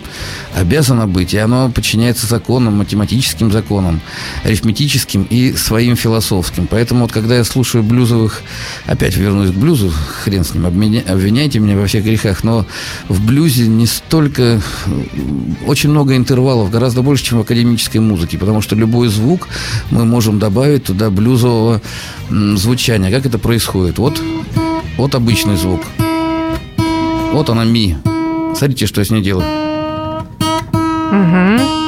обязано 0.55 1.07
быть, 1.07 1.33
и 1.33 1.37
оно 1.37 1.69
подчиняется 1.69 2.27
законам, 2.27 2.77
математическим 2.77 3.51
законам, 3.51 4.01
арифметическим 4.43 5.23
и 5.29 5.53
своим 5.53 5.95
философским. 5.95 6.67
Поэтому 6.67 7.01
вот 7.01 7.11
когда 7.11 7.37
я 7.37 7.43
слушаю 7.43 7.83
блюзовых, 7.83 8.41
опять 8.85 9.15
вернусь 9.17 9.51
к 9.51 9.55
блюзу, 9.55 9.91
хрен 10.23 10.43
с 10.43 10.53
ним, 10.53 10.65
обвиняйте 10.65 11.59
меня 11.59 11.77
во 11.77 11.87
всех 11.87 12.03
грехах, 12.03 12.43
но 12.43 12.65
в 13.07 13.25
блюзе 13.25 13.67
не 13.67 13.85
столько, 13.85 14.61
очень 15.65 15.89
много 15.89 16.15
интервалов, 16.15 16.71
гораздо 16.71 17.01
больше, 17.01 17.25
чем 17.25 17.39
в 17.39 17.41
академической 17.41 17.97
музыке, 17.97 18.37
потому 18.37 18.61
что 18.61 18.75
любой 18.75 19.07
звук 19.09 19.47
мы 19.91 20.05
можем 20.05 20.39
добавить 20.39 20.85
туда 20.85 21.09
блюзового 21.09 21.81
звучания. 22.29 23.08
Как 23.11 23.25
это 23.25 23.39
происходит? 23.39 23.97
Вот, 23.97 24.21
вот 24.97 25.15
обычный 25.15 25.55
звук. 25.55 25.81
Вот 27.33 27.49
она 27.49 27.63
ми. 27.63 27.97
Смотрите, 28.55 28.85
что 28.85 29.01
я 29.01 29.05
с 29.05 29.09
ней 29.09 29.21
делаю. 29.21 29.47
Угу. 31.11 31.79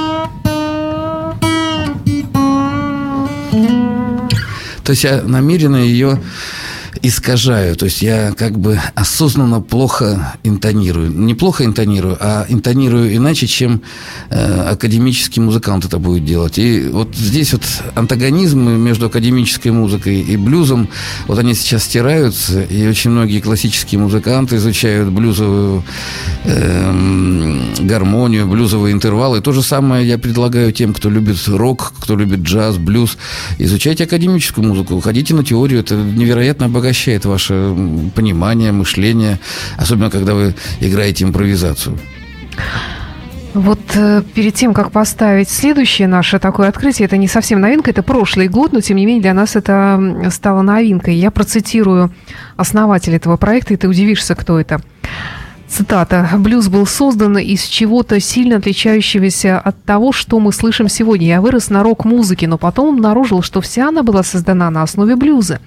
То 4.84 4.90
есть 4.90 5.04
я 5.04 5.22
намеренно 5.22 5.78
ее 5.78 6.20
искажаю. 7.02 7.76
То 7.76 7.86
есть 7.86 8.02
я 8.02 8.34
как 8.34 8.60
бы 8.60 8.80
осознанно 8.96 9.62
плохо 9.62 10.38
интонирую. 10.44 11.12
Не 11.12 11.34
плохо 11.34 11.66
интонирую, 11.66 12.18
а 12.20 12.46
интонирую 12.50 13.16
иначе, 13.16 13.48
чем 13.48 13.82
э, 14.30 14.62
академический 14.72 15.42
музыкант 15.42 15.86
это 15.86 15.98
будет 15.98 16.26
делать. 16.26 16.60
И 16.60 16.88
вот 16.92 17.16
здесь 17.16 17.54
вот 17.54 17.64
антагонизмы 17.96 18.78
между 18.78 19.08
академической 19.08 19.70
музыкой 19.70 20.22
и 20.22 20.38
блюзом, 20.38 20.90
вот 21.28 21.40
они 21.40 21.54
сейчас 21.54 21.84
стираются, 21.84 22.62
и 22.62 22.88
очень 22.88 23.12
многие 23.12 23.40
классические 23.40 24.00
музыканты 24.00 24.58
изучают 24.58 25.10
блюзовую 25.10 25.84
э, 26.44 27.62
гармонию, 27.80 28.48
блюзовые 28.48 28.94
интервалы. 28.94 29.42
То 29.42 29.52
же 29.52 29.64
самое 29.64 30.08
я 30.08 30.18
предлагаю 30.18 30.72
тем, 30.72 30.94
кто 30.94 31.10
любит 31.10 31.38
рок, 31.48 31.94
кто 32.00 32.16
любит 32.16 32.42
джаз, 32.42 32.78
блюз. 32.78 33.18
Изучайте 33.58 34.04
академическую 34.04 34.68
музыку, 34.68 35.00
ходите 35.00 35.34
на 35.34 35.44
теорию, 35.44 35.80
это 35.80 35.96
невероятно 35.96 36.66
обогащает 36.66 36.81
обогащает 36.82 37.26
ваше 37.26 37.76
понимание, 38.16 38.72
мышление, 38.72 39.40
особенно 39.78 40.10
когда 40.10 40.34
вы 40.34 40.56
играете 40.80 41.26
импровизацию. 41.26 41.98
Вот 43.54 43.80
э, 43.96 44.24
перед 44.34 44.56
тем, 44.56 44.74
как 44.74 44.92
поставить 44.92 45.50
следующее 45.50 46.08
наше 46.08 46.40
такое 46.40 46.70
открытие, 46.70 47.06
это 47.06 47.18
не 47.18 47.28
совсем 47.28 47.60
новинка, 47.60 47.92
это 47.92 48.02
прошлый 48.02 48.48
год, 48.48 48.74
но 48.74 48.82
тем 48.82 48.98
не 48.98 49.06
менее 49.06 49.22
для 49.22 49.34
нас 49.34 49.56
это 49.56 50.00
стало 50.32 50.62
новинкой. 50.62 51.16
Я 51.16 51.32
процитирую 51.32 52.12
основателя 52.56 53.18
этого 53.18 53.38
проекта, 53.38 53.74
и 53.74 53.78
ты 53.78 53.88
удивишься, 53.88 54.36
кто 54.36 54.60
это. 54.60 54.82
Цитата. 55.68 56.30
«Блюз 56.38 56.68
был 56.68 56.86
создан 56.86 57.38
из 57.38 57.64
чего-то 57.64 58.20
сильно 58.20 58.58
отличающегося 58.58 59.60
от 59.60 59.84
того, 59.84 60.12
что 60.12 60.40
мы 60.40 60.52
слышим 60.52 60.90
сегодня. 60.90 61.28
Я 61.28 61.42
вырос 61.42 61.70
на 61.70 61.84
рок-музыке, 61.84 62.48
но 62.48 62.58
потом 62.58 62.96
обнаружил, 62.96 63.42
что 63.42 63.62
вся 63.62 63.88
она 63.90 64.04
была 64.04 64.24
создана 64.24 64.70
на 64.70 64.84
основе 64.84 65.16
блюза. 65.16 65.60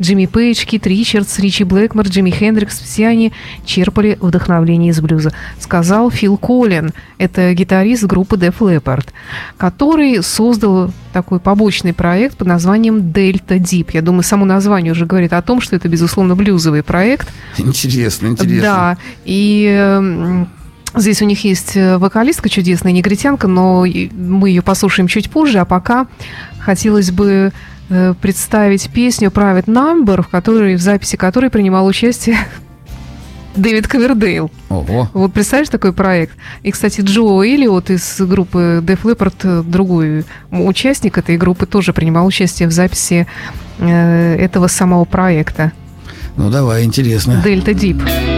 Джимми 0.00 0.26
Пейдж, 0.26 0.64
Кит 0.64 0.86
Ричардс, 0.86 1.38
Ричи 1.38 1.64
Блэкмор, 1.64 2.06
Джимми 2.06 2.30
Хендрикс, 2.30 2.80
все 2.80 3.08
они 3.08 3.32
черпали 3.64 4.18
вдохновление 4.20 4.90
из 4.90 5.00
блюза, 5.00 5.32
сказал 5.58 6.10
Фил 6.10 6.36
Коллин, 6.36 6.92
это 7.18 7.52
гитарист 7.54 8.04
группы 8.04 8.36
Def 8.36 8.58
Leppard, 8.58 9.06
который 9.56 10.22
создал 10.22 10.92
такой 11.12 11.40
побочный 11.40 11.92
проект 11.92 12.36
под 12.36 12.48
названием 12.48 12.98
Delta 12.98 13.58
Deep. 13.58 13.90
Я 13.92 14.02
думаю, 14.02 14.22
само 14.22 14.44
название 14.44 14.92
уже 14.92 15.06
говорит 15.06 15.32
о 15.32 15.42
том, 15.42 15.60
что 15.60 15.74
это, 15.74 15.88
безусловно, 15.88 16.36
блюзовый 16.36 16.82
проект. 16.82 17.28
Интересно, 17.58 18.28
интересно. 18.28 18.60
Да, 18.62 18.98
и 19.24 20.46
Здесь 20.94 21.20
у 21.20 21.26
них 21.26 21.44
есть 21.44 21.76
э, 21.76 21.98
вокалистка 21.98 22.48
чудесная, 22.48 22.92
негритянка, 22.92 23.46
но 23.46 23.84
мы 23.84 24.48
ее 24.48 24.62
послушаем 24.62 25.06
чуть 25.06 25.30
позже, 25.30 25.58
а 25.58 25.64
пока 25.66 26.06
хотелось 26.58 27.10
бы 27.10 27.52
представить 28.20 28.90
песню 28.90 29.30
Private 29.30 29.66
Number, 29.66 30.22
в 30.22 30.28
которой, 30.28 30.74
в 30.76 30.80
записи 30.80 31.16
которой 31.16 31.50
принимал 31.50 31.86
участие 31.86 32.38
Дэвид 33.56 33.88
Ковердейл. 33.88 34.50
Ого. 34.68 35.08
Вот 35.12 35.32
представляешь 35.32 35.68
такой 35.68 35.92
проект? 35.92 36.36
И, 36.62 36.70
кстати, 36.70 37.00
Джо 37.00 37.42
Эллиот 37.42 37.90
из 37.90 38.20
группы 38.20 38.82
Def 38.82 39.02
Leppard, 39.02 39.34
э, 39.42 39.62
другой 39.62 40.24
участник 40.50 41.18
этой 41.18 41.36
группы, 41.36 41.66
тоже 41.66 41.92
принимал 41.92 42.26
участие 42.26 42.68
в 42.68 42.72
записи 42.72 43.26
э, 43.78 44.36
этого 44.36 44.68
самого 44.68 45.04
проекта. 45.04 45.72
Ну 46.36 46.50
давай, 46.50 46.84
интересно. 46.84 47.40
Дельта 47.44 47.74
Дип. 47.74 47.98
Дэвид 47.98 48.37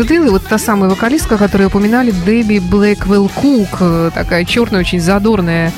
Ковердейл, 0.00 0.28
и 0.28 0.30
вот 0.30 0.46
та 0.46 0.56
самая 0.56 0.88
вокалистка, 0.88 1.36
которую 1.36 1.68
упоминали, 1.68 2.10
Дебби 2.10 2.58
Блэквелл 2.58 3.28
Кук, 3.28 3.68
э, 3.80 4.10
такая 4.14 4.46
черная, 4.46 4.80
очень 4.80 4.98
задорная. 4.98 5.72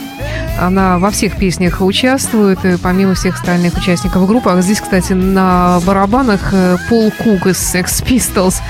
Она 0.61 1.01
во 1.01 1.11
всех 1.11 1.37
песнях 1.37 1.81
участвует, 1.81 2.61
помимо 2.85 3.15
всех 3.15 3.35
остальных 3.35 3.77
участников 3.77 4.25
группы. 4.29 4.49
А 4.49 4.61
здесь, 4.61 4.81
кстати, 4.81 5.13
на 5.13 5.81
барабанах 5.85 6.53
э, 6.53 6.77
Пол 6.89 7.11
Кук 7.11 7.49
из 7.49 7.57
Sex 7.57 8.05
Pistols. 8.07 8.61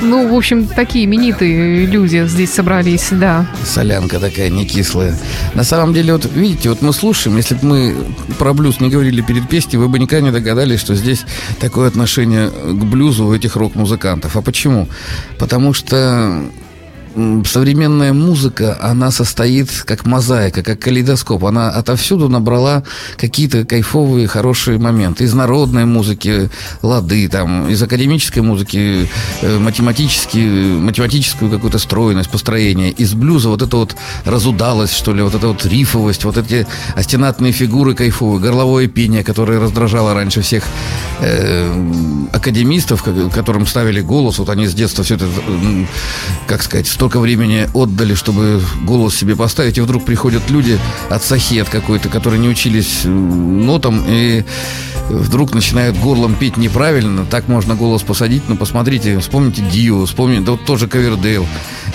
Ну, 0.00 0.28
в 0.28 0.34
общем, 0.34 0.66
такие 0.66 1.04
именитые 1.04 1.86
люди 1.86 2.26
здесь 2.26 2.52
собрались, 2.52 3.08
да. 3.10 3.46
Солянка 3.64 4.18
такая 4.18 4.48
не 4.48 4.66
кислая. 4.66 5.16
На 5.54 5.64
самом 5.64 5.94
деле, 5.94 6.12
вот 6.14 6.28
видите, 6.34 6.70
вот 6.70 6.82
мы 6.82 6.92
слушаем, 6.92 7.36
если 7.36 7.54
бы 7.54 7.64
мы 7.64 7.94
про 8.38 8.52
блюз 8.52 8.80
не 8.80 8.90
говорили 8.90 9.20
перед 9.22 9.48
песней, 9.48 9.78
вы 9.78 9.88
бы 9.88 9.98
никогда 9.98 10.24
не 10.26 10.32
догадались, 10.32 10.80
что 10.80 10.94
здесь 10.94 11.24
такое 11.60 11.88
отношение 11.88 12.50
к 12.50 12.84
блюзу 12.84 13.26
у 13.26 13.34
этих 13.34 13.56
рок-музыкантов. 13.56 14.36
А 14.36 14.42
почему? 14.42 14.88
Потому 15.38 15.72
что 15.72 16.42
современная 17.44 18.12
музыка, 18.12 18.78
она 18.80 19.10
состоит 19.10 19.70
как 19.86 20.06
мозаика, 20.06 20.62
как 20.62 20.78
калейдоскоп. 20.80 21.44
Она 21.44 21.70
отовсюду 21.70 22.28
набрала 22.28 22.82
какие-то 23.16 23.64
кайфовые, 23.64 24.26
хорошие 24.26 24.78
моменты. 24.78 25.24
Из 25.24 25.34
народной 25.34 25.84
музыки 25.84 26.50
лады, 26.82 27.28
там, 27.28 27.68
из 27.68 27.82
академической 27.82 28.40
музыки 28.40 29.08
э, 29.42 29.58
математические, 29.58 30.78
математическую 30.78 31.50
какую-то 31.50 31.78
стройность, 31.78 32.30
построение. 32.30 32.90
Из 32.90 33.14
блюза 33.14 33.48
вот 33.48 33.62
эта 33.62 33.76
вот 33.76 33.96
разудалость, 34.24 34.94
что 34.94 35.12
ли, 35.12 35.22
вот 35.22 35.34
эта 35.34 35.48
вот 35.48 35.64
рифовость, 35.66 36.24
вот 36.24 36.36
эти 36.36 36.66
остенатные 36.94 37.52
фигуры 37.52 37.94
кайфовые, 37.94 38.40
горловое 38.40 38.86
пение, 38.88 39.24
которое 39.24 39.60
раздражало 39.60 40.14
раньше 40.14 40.42
всех 40.42 40.64
э, 41.20 42.26
академистов, 42.32 43.02
которым 43.02 43.66
ставили 43.66 44.00
голос. 44.00 44.38
Вот 44.38 44.48
они 44.48 44.66
с 44.66 44.74
детства 44.74 45.04
все 45.04 45.16
это, 45.16 45.26
как 46.46 46.62
сказать, 46.62 46.86
столько 47.02 47.18
времени 47.18 47.68
отдали, 47.74 48.14
чтобы 48.14 48.62
голос 48.84 49.16
себе 49.16 49.34
поставить, 49.34 49.76
и 49.76 49.80
вдруг 49.80 50.04
приходят 50.04 50.48
люди 50.50 50.78
от 51.10 51.24
сахет 51.24 51.68
какой-то, 51.68 52.08
которые 52.08 52.38
не 52.38 52.48
учились 52.48 53.00
нотам, 53.04 54.04
и 54.06 54.44
вдруг 55.10 55.52
начинают 55.52 55.98
горлом 55.98 56.36
петь 56.36 56.56
неправильно, 56.56 57.24
так 57.24 57.48
можно 57.48 57.74
голос 57.74 58.02
посадить, 58.02 58.44
но 58.46 58.54
посмотрите, 58.54 59.18
вспомните 59.18 59.62
Дио, 59.62 60.06
вспомните, 60.06 60.42
да 60.42 60.52
вот 60.52 60.64
тоже 60.64 60.86
Ковердейл, 60.86 61.44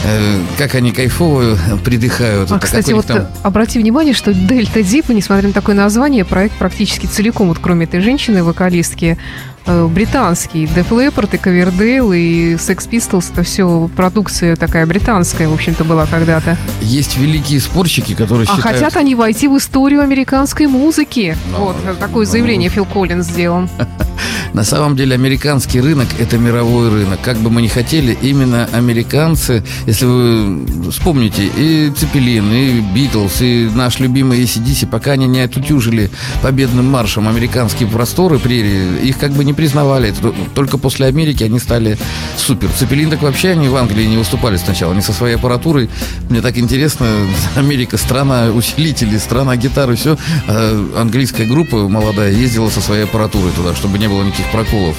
э, 0.04 0.40
как 0.58 0.76
они 0.76 0.92
кайфово 0.92 1.58
придыхают. 1.86 2.52
А, 2.52 2.60
кстати, 2.60 2.92
вот 2.92 3.06
там... 3.06 3.28
обрати 3.44 3.80
внимание, 3.80 4.14
что 4.14 4.34
Дельта 4.34 4.84
Дип, 4.84 5.08
несмотря 5.08 5.48
на 5.48 5.54
такое 5.54 5.74
название, 5.74 6.26
проект 6.26 6.58
практически 6.58 7.06
целиком, 7.06 7.48
вот 7.48 7.60
кроме 7.62 7.86
этой 7.86 8.02
женщины, 8.02 8.44
вокалистки, 8.44 9.18
Э, 9.18 9.57
британский. 9.68 10.66
Def 10.66 10.90
Leppard 10.90 11.36
и 11.36 11.38
Ковердейл 11.38 12.14
и 12.14 12.54
Sex 12.56 12.90
Pistols 12.90 13.32
это 13.32 13.44
все 13.44 13.90
продукция 13.96 14.56
такая 14.56 14.86
британская, 14.86 15.48
в 15.48 15.54
общем-то, 15.54 15.84
была 15.84 16.06
когда-то. 16.06 16.58
Есть 16.82 17.18
великие 17.18 17.60
спорщики, 17.60 18.14
которые 18.14 18.48
а 18.50 18.56
считают... 18.56 18.66
А 18.66 18.80
хотят 18.80 18.98
они 18.98 19.16
войти 19.16 19.48
в 19.48 19.58
историю 19.58 20.02
американской 20.02 20.68
музыки. 20.68 21.38
Но, 21.52 21.58
ну, 21.58 21.66
вот, 21.66 21.76
но, 21.86 21.94
такое 21.94 22.26
ну, 22.26 22.32
заявление 22.32 22.70
Фил 22.70 22.86
Коллинз 22.86 23.28
сделал. 23.28 23.68
На 24.54 24.64
самом 24.64 24.96
деле 24.96 25.16
американский 25.16 25.82
рынок– 25.82 26.08
это 26.20 26.38
мировой 26.38 26.90
рынок. 26.90 27.20
Как 27.22 27.38
бы 27.38 27.50
мы 27.50 27.62
ни 27.62 27.68
хотели, 27.68 28.18
именно 28.22 28.68
американцы, 28.74 29.64
если 29.86 30.06
вы 30.06 30.92
вспомните, 30.92 31.46
и 31.46 31.92
Цепелин, 31.96 32.52
и 32.52 32.82
Битлз, 32.82 33.42
и 33.42 33.70
наш 33.74 34.00
любимый 34.00 34.42
ACDC, 34.44 34.88
пока 34.88 35.12
они 35.12 35.28
не 35.28 35.42
отутюжили 35.42 36.10
победным 36.42 36.86
маршем 36.86 37.28
американские 37.28 37.88
просторы, 37.88 38.40
прерии, 38.40 39.08
их 39.08 39.18
как 39.18 39.32
бы 39.32 39.44
не 39.44 39.54
признавали. 39.54 40.14
Только 40.56 40.78
после 40.78 41.06
Америки 41.06 41.44
они 41.44 41.60
стали 41.60 41.98
супер. 42.38 42.70
Цепелин 42.78 43.10
так 43.10 43.22
вообще 43.22 43.50
они 43.50 43.70
в 43.70 43.76
Англии 43.76 44.06
не 44.06 44.18
выступали 44.18 44.58
сначала. 44.58 44.94
Они 44.94 45.02
со 45.02 45.14
своей 45.14 45.36
аппаратурой. 45.36 45.90
Мне 46.30 46.42
так 46.42 46.58
интересно, 46.58 47.08
Америка 47.56 47.98
страна 47.98 48.48
усилителей, 48.48 49.20
страна 49.20 49.56
гитары, 49.56 49.96
все. 49.96 50.18
А 50.48 51.02
английская 51.02 51.46
группа 51.46 51.88
молодая 51.88 52.32
ездила 52.32 52.70
со 52.70 52.82
своей 52.82 53.04
аппаратурой 53.04 53.52
туда, 53.52 53.76
чтобы 53.76 54.00
не 54.00 54.07
было 54.08 54.24
никаких 54.24 54.50
проколов. 54.52 54.96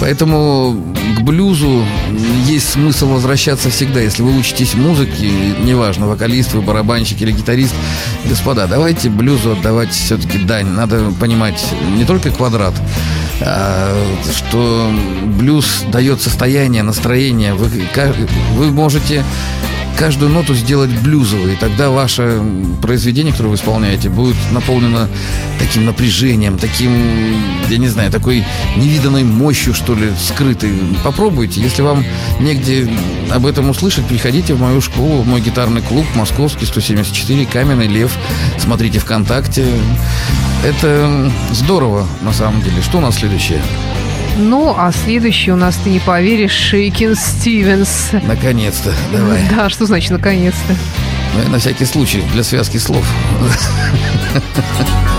Поэтому 0.00 0.76
к 1.16 1.22
блюзу 1.22 1.84
есть 2.44 2.70
смысл 2.70 3.08
возвращаться 3.08 3.70
всегда. 3.70 4.00
Если 4.00 4.22
вы 4.22 4.36
учитесь 4.36 4.74
музыке, 4.74 5.30
неважно, 5.62 6.06
вокалист 6.06 6.52
вы, 6.52 6.60
барабанщик 6.60 7.22
или 7.22 7.32
гитарист, 7.32 7.74
господа, 8.26 8.66
давайте 8.66 9.08
блюзу 9.08 9.52
отдавать 9.52 9.92
все-таки 9.92 10.38
дань. 10.38 10.66
Надо 10.66 11.12
понимать 11.18 11.64
не 11.96 12.04
только 12.04 12.30
квадрат, 12.30 12.74
а, 13.40 13.96
что 14.36 14.92
блюз 15.38 15.84
дает 15.90 16.20
состояние, 16.20 16.82
настроение. 16.82 17.54
Вы, 17.54 17.70
вы 18.56 18.70
можете 18.70 19.24
каждую 19.96 20.30
ноту 20.30 20.54
сделать 20.54 20.90
блюзовой, 20.90 21.54
и 21.54 21.56
тогда 21.56 21.90
ваше 21.90 22.42
произведение, 22.82 23.32
которое 23.32 23.50
вы 23.50 23.54
исполняете, 23.56 24.08
будет 24.08 24.36
наполнено 24.52 25.08
таким 25.58 25.86
напряжением, 25.86 26.58
таким, 26.58 26.92
я 27.68 27.78
не 27.78 27.88
знаю, 27.88 28.10
такой 28.10 28.44
невиданной 28.76 29.24
мощью, 29.24 29.74
что 29.74 29.94
ли, 29.94 30.10
скрытой. 30.20 30.72
Попробуйте. 31.02 31.60
Если 31.60 31.82
вам 31.82 32.04
негде 32.40 32.88
об 33.30 33.46
этом 33.46 33.70
услышать, 33.70 34.06
приходите 34.06 34.54
в 34.54 34.60
мою 34.60 34.80
школу, 34.80 35.22
в 35.22 35.26
мой 35.26 35.40
гитарный 35.40 35.82
клуб 35.82 36.06
Московский 36.14 36.66
174, 36.66 37.46
Каменный 37.46 37.88
Лев. 37.88 38.12
Смотрите 38.58 38.98
ВКонтакте. 38.98 39.66
Это 40.64 41.32
здорово, 41.52 42.06
на 42.22 42.32
самом 42.32 42.62
деле. 42.62 42.82
Что 42.82 42.98
у 42.98 43.00
нас 43.00 43.16
следующее? 43.16 43.60
Ну, 44.38 44.74
а 44.76 44.92
следующий 44.92 45.50
у 45.50 45.56
нас, 45.56 45.76
ты 45.76 45.90
не 45.90 45.98
поверишь, 45.98 46.52
Шейкин 46.52 47.16
Стивенс. 47.16 48.10
Наконец-то, 48.12 48.92
давай. 49.10 49.40
Да, 49.50 49.70
что 49.70 49.86
значит 49.86 50.10
наконец-то? 50.10 50.74
Ну, 51.34 51.50
на 51.50 51.58
всякий 51.58 51.86
случай, 51.86 52.22
для 52.32 52.42
связки 52.42 52.76
слов. 52.76 53.04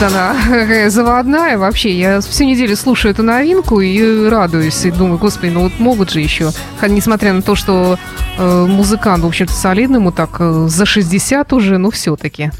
Вот 0.00 0.12
она, 0.12 0.88
заводная 0.88 1.58
вообще. 1.58 1.92
Я 1.92 2.20
всю 2.20 2.44
неделю 2.44 2.74
слушаю 2.74 3.12
эту 3.12 3.22
новинку 3.22 3.80
и 3.80 4.28
радуюсь. 4.28 4.84
И 4.86 4.90
думаю, 4.90 5.18
господи, 5.18 5.50
ну 5.50 5.64
вот 5.64 5.78
могут 5.78 6.10
же 6.10 6.20
еще. 6.20 6.52
Несмотря 6.82 7.34
на 7.34 7.42
то, 7.42 7.54
что 7.54 7.98
э, 8.38 8.66
музыкант, 8.66 9.24
в 9.24 9.26
общем-то, 9.26 9.52
солидный, 9.52 9.98
ему 9.98 10.10
так 10.10 10.36
э, 10.38 10.66
за 10.68 10.86
60 10.86 11.52
уже, 11.52 11.76
ну 11.76 11.90
все-таки. 11.90 12.50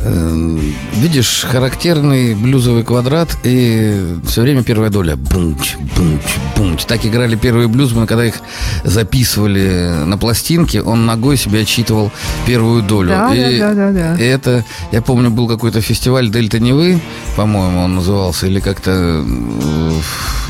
Эм, 0.00 0.58
видишь, 0.94 1.46
характерный 1.48 2.34
блюзовый 2.34 2.82
квадрат 2.82 3.36
и 3.44 4.16
все 4.26 4.40
время 4.40 4.62
первая 4.62 4.90
доля. 4.90 5.16
Бунч, 5.16 5.76
бунч, 5.96 6.22
бунч. 6.56 6.84
Так 6.86 7.04
играли 7.04 7.36
первые 7.36 7.68
блюзмены, 7.68 8.06
когда 8.06 8.24
их 8.24 8.36
записывали 8.84 10.04
на 10.06 10.16
пластинке, 10.16 10.80
он 10.82 11.04
ногой 11.04 11.36
себе 11.36 11.60
отчитывал 11.60 12.10
первую 12.46 12.82
долю. 12.82 13.10
Да, 13.10 13.34
и, 13.34 13.58
да, 13.58 13.74
да, 13.74 13.92
да, 13.92 14.16
И 14.16 14.24
это, 14.24 14.64
я 14.92 15.02
помню, 15.02 15.30
был 15.30 15.46
какой-то 15.46 15.80
фестиваль 15.82 16.30
Дельта 16.30 16.58
Невы, 16.58 16.98
по-моему, 17.36 17.82
он 17.82 17.94
назывался, 17.94 18.46
или 18.46 18.60
как-то... 18.60 19.24
Э, 19.24 19.92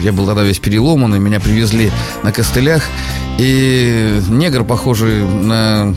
я 0.03 0.13
был 0.13 0.25
тогда 0.25 0.45
весь 0.45 0.61
переломанный, 0.61 1.19
меня 1.19 1.41
привезли 1.41 1.91
на 2.23 2.33
костылях, 2.33 2.85
и 3.39 4.21
негр, 4.29 4.65
похожий 4.65 5.25
на... 5.25 5.95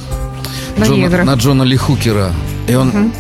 На, 0.78 0.84
Джона, 0.84 1.24
на 1.24 1.34
Джона 1.36 1.64
Ли 1.64 1.78
Хукера. 1.78 2.34
И 2.68 2.76
он 2.76 2.89
угу 2.89 3.12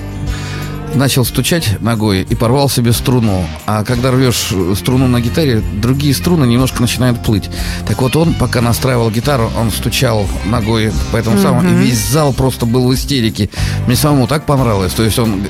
начал 0.95 1.25
стучать 1.25 1.81
ногой 1.81 2.25
и 2.29 2.35
порвал 2.35 2.69
себе 2.69 2.93
струну. 2.93 3.45
А 3.65 3.83
когда 3.83 4.11
рвешь 4.11 4.51
струну 4.75 5.07
на 5.07 5.21
гитаре, 5.21 5.61
другие 5.81 6.13
струны 6.13 6.45
немножко 6.45 6.81
начинают 6.81 7.21
плыть. 7.21 7.49
Так 7.87 8.01
вот 8.01 8.15
он, 8.15 8.33
пока 8.33 8.61
настраивал 8.61 9.11
гитару, 9.11 9.51
он 9.57 9.71
стучал 9.71 10.27
ногой 10.45 10.91
по 11.11 11.17
этому 11.17 11.37
mm-hmm. 11.37 11.41
самому, 11.41 11.69
и 11.69 11.85
весь 11.85 11.99
зал 11.99 12.33
просто 12.33 12.65
был 12.65 12.87
в 12.87 12.93
истерике. 12.93 13.49
Мне 13.87 13.95
самому 13.95 14.27
так 14.27 14.45
понравилось. 14.45 14.93
То 14.93 15.03
есть 15.03 15.19
он 15.19 15.43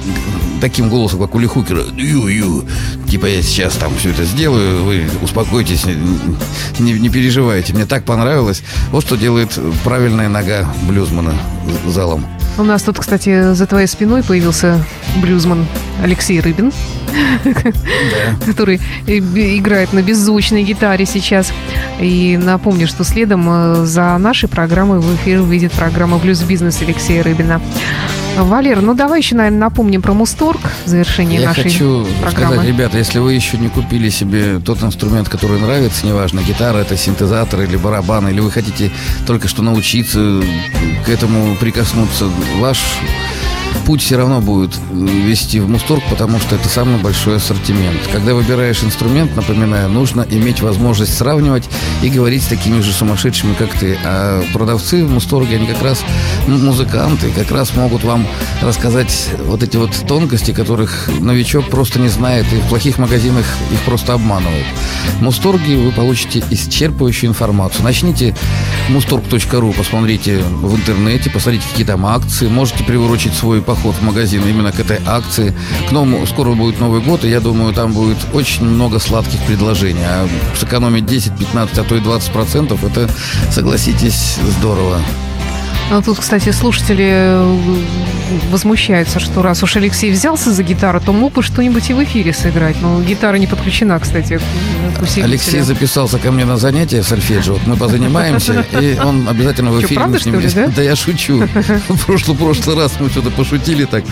таким 0.61 0.89
голосом, 0.89 1.19
как 1.19 1.35
у 1.35 1.39
Лихукера, 1.39 1.83
ю-ю, 1.95 2.65
типа 3.09 3.27
я 3.27 3.41
сейчас 3.41 3.75
там 3.75 3.95
все 3.97 4.11
это 4.11 4.23
сделаю, 4.25 4.83
вы 4.83 5.07
успокойтесь, 5.21 5.85
не, 6.79 6.93
не 6.93 7.09
переживайте. 7.09 7.73
Мне 7.73 7.85
так 7.85 8.03
понравилось. 8.05 8.63
Вот 8.91 9.03
что 9.03 9.15
делает 9.15 9.57
правильная 9.83 10.29
нога 10.29 10.67
блюзмана 10.87 11.33
залом. 11.87 12.25
У 12.58 12.64
нас 12.64 12.84
тут, 12.84 12.99
кстати, 12.99 13.53
за 13.53 13.68
твоей 13.68 13.88
спиной 13.88 14.24
появился 14.24 14.82
блюзман 15.22 15.66
Алексей 16.01 16.39
Рыбин, 16.39 16.72
который 18.45 18.80
играет 19.08 19.91
на 19.91 20.01
беззвучной 20.01 20.64
гитаре 20.64 21.06
сейчас. 21.06 21.51
И 21.99 22.39
напомню, 22.41 22.88
что 22.88 23.03
следом 23.03 23.45
э, 23.49 23.86
за 23.86 24.18
нашей 24.18 24.47
программой 24.47 24.99
в 24.99 25.16
эфир 25.16 25.41
выйдет 25.41 25.74
программа 25.74 26.18
«Блюз-бизнес» 26.18 26.82
Алексея 26.82 27.24
Рыбина. 27.24 27.62
Валер, 28.38 28.81
ну 28.81 28.93
давай 28.93 29.19
еще, 29.21 29.36
наверное, 29.36 29.59
напомним 29.59 30.01
про 30.01 30.13
Мусторг 30.13 30.59
в 30.86 30.89
завершении 30.89 31.39
Я 31.39 31.47
нашей 31.49 31.63
хочу 31.63 32.05
программы. 32.21 32.55
сказать, 32.55 32.67
ребята, 32.67 32.97
если 32.97 33.19
вы 33.19 33.33
еще 33.33 33.57
не 33.57 33.69
купили 33.69 34.09
себе 34.09 34.59
тот 34.59 34.83
инструмент, 34.83 35.29
который 35.29 35.59
нравится, 35.59 36.05
неважно, 36.05 36.41
гитара, 36.41 36.77
это 36.79 36.97
синтезатор 36.97 37.61
или 37.61 37.77
барабан, 37.77 38.27
или 38.27 38.39
вы 38.41 38.51
хотите 38.51 38.91
только 39.25 39.47
что 39.47 39.61
научиться 39.63 40.41
к 41.05 41.09
этому 41.09 41.55
прикоснуться, 41.55 42.29
ваш 42.59 42.79
путь 43.86 44.01
все 44.01 44.17
равно 44.17 44.41
будет 44.41 44.71
вести 44.91 45.59
в 45.59 45.69
Мусторг, 45.69 46.03
потому 46.09 46.39
что 46.39 46.55
это 46.55 46.67
самый 46.67 46.97
большой 46.97 47.38
ассортимент. 47.38 47.99
Когда 48.11 48.33
выбираешь 48.33 48.83
инструмент, 48.83 49.36
напоминаю, 49.36 49.89
нужно 49.89 50.25
иметь 50.27 50.61
возможность 50.61 51.15
сравнивать 51.15 51.69
и 52.01 52.09
говорить 52.09 52.43
с 52.43 52.47
такими 52.47 52.81
же 52.81 52.91
сумасшедшими, 52.91 53.53
как 53.53 53.69
ты. 53.73 53.97
А 54.03 54.43
продавцы 54.53 55.05
в 55.05 55.11
Мусторге, 55.11 55.57
они 55.57 55.67
как 55.67 55.81
раз 55.83 56.03
музыканты, 56.47 57.29
как 57.29 57.51
раз 57.51 57.75
могут 57.75 58.03
вам 58.03 58.25
рассказать 58.61 59.29
вот 59.45 59.61
эти 59.61 59.77
вот 59.77 59.91
тонкости, 60.07 60.51
которых 60.51 61.09
новичок 61.19 61.69
просто 61.69 61.99
не 61.99 62.09
знает, 62.09 62.45
и 62.51 62.55
в 62.55 62.67
плохих 62.69 62.97
магазинах 62.97 63.45
их 63.71 63.79
просто 63.81 64.13
обманывают. 64.13 64.65
В 65.19 65.21
Мусторге 65.21 65.77
вы 65.77 65.91
получите 65.91 66.39
исчерпывающую 66.49 67.27
информацию. 67.27 67.83
Начните 67.83 68.36
мусторг.ру, 68.89 69.73
посмотрите 69.73 70.39
в 70.39 70.75
интернете, 70.75 71.29
посмотрите 71.29 71.65
какие 71.69 71.86
там 71.86 72.05
акции, 72.05 72.47
можете 72.47 72.83
приурочить 72.83 73.33
свой 73.36 73.61
поход 73.61 73.74
в 73.84 74.01
магазин 74.01 74.41
именно 74.47 74.71
к 74.71 74.80
этой 74.80 74.99
акции. 75.05 75.53
К 75.89 75.91
новому, 75.91 76.26
скоро 76.26 76.53
будет 76.53 76.80
Новый 76.80 77.01
год, 77.01 77.23
и 77.26 77.30
я 77.30 77.39
думаю, 77.39 77.73
там 77.73 77.93
будет 77.93 78.17
очень 78.34 78.65
много 78.65 78.99
сладких 78.99 79.39
предложений. 79.41 80.03
А 80.05 80.28
сэкономить 80.55 81.05
10, 81.05 81.38
15, 81.38 81.78
а 81.78 81.84
то 81.84 81.95
и 81.95 81.99
20 81.99 82.32
процентов, 82.32 82.84
это, 82.84 83.09
согласитесь, 83.51 84.38
здорово. 84.57 84.99
Ну, 85.91 86.01
тут, 86.01 86.19
кстати, 86.19 86.51
слушатели 86.51 87.38
возмущаются, 88.51 89.19
что 89.19 89.41
раз 89.41 89.63
уж 89.63 89.76
Алексей 89.76 90.11
взялся 90.11 90.51
за 90.51 90.63
гитару, 90.63 90.99
то 90.99 91.13
мог 91.13 91.34
бы 91.34 91.43
что-нибудь 91.43 91.89
и 91.89 91.93
в 91.93 92.03
эфире 92.03 92.34
сыграть. 92.34 92.82
Но 92.82 93.01
гитара 93.01 93.36
не 93.38 93.47
подключена, 93.47 93.99
кстати, 93.99 94.39
к 94.95 95.17
Алексей 95.17 95.61
записался 95.61 96.17
ко 96.19 96.32
мне 96.32 96.45
на 96.45 96.57
занятия 96.57 97.03
с 97.03 97.11
альфеджио. 97.11 97.57
Мы 97.65 97.76
позанимаемся, 97.76 98.65
и 98.80 98.97
он 98.97 99.28
обязательно 99.28 99.71
в 99.71 99.82
эфире... 99.82 99.95
Правда, 99.95 100.19
с 100.19 100.26
ним... 100.26 100.41
да? 100.76 100.82
я 100.82 100.95
шучу. 100.95 101.47
В 101.89 102.05
прошлый, 102.05 102.76
раз 102.76 102.93
мы 102.99 103.09
что-то 103.09 103.30
пошутили 103.32 103.86
так. 103.86 104.03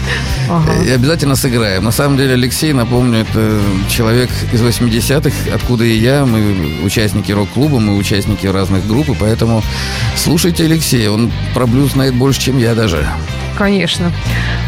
И 0.86 0.90
обязательно 0.90 1.36
сыграем. 1.36 1.84
На 1.84 1.92
самом 1.92 2.18
деле 2.18 2.34
Алексей, 2.34 2.74
напомню, 2.74 3.20
это 3.20 3.60
человек 3.90 4.30
из 4.52 4.62
80-х, 4.62 5.54
откуда 5.54 5.84
и 5.84 5.98
я. 5.98 6.26
Мы 6.26 6.82
участники 6.84 7.32
рок-клуба, 7.32 7.80
мы 7.80 7.98
участники 7.98 8.48
разных 8.48 8.88
групп, 8.88 9.10
и 9.10 9.16
поэтому 9.16 9.64
слушайте 10.16 10.66
Алексея. 10.66 11.10
Он 11.12 11.32
про 11.54 11.66
блюз 11.66 11.94
знает 11.94 12.14
больше, 12.16 12.42
чем 12.42 12.58
я 12.58 12.76
даже. 12.76 13.08
Конечно. 13.58 14.12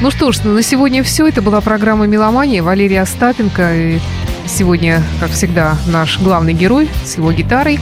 Ну 0.02 0.12
что 0.12 0.32
ж, 0.32 0.44
на 0.44 0.62
сегодня 0.62 1.04
все. 1.04 1.28
Это 1.28 1.42
была 1.42 1.62
программа 1.62 2.06
«Меломания». 2.06 2.62
Валерия 2.62 3.02
Остапенко. 3.02 3.76
И 3.76 4.00
сегодня, 4.48 5.04
как 5.20 5.32
всегда, 5.32 5.78
наш 5.88 6.20
главный 6.20 6.54
герой 6.54 6.90
с 7.04 7.18
его 7.18 7.32
гитарой. 7.32 7.80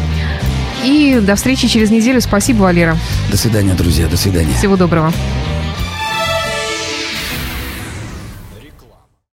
И 0.84 1.20
до 1.22 1.36
встречи 1.36 1.68
через 1.68 1.92
неделю. 1.92 2.22
Спасибо, 2.22 2.64
Валера. 2.64 2.98
До 3.32 3.38
свидания, 3.38 3.74
друзья. 3.74 4.08
До 4.08 4.18
свидания. 4.18 4.54
Всего 4.54 4.76
доброго. 4.76 5.14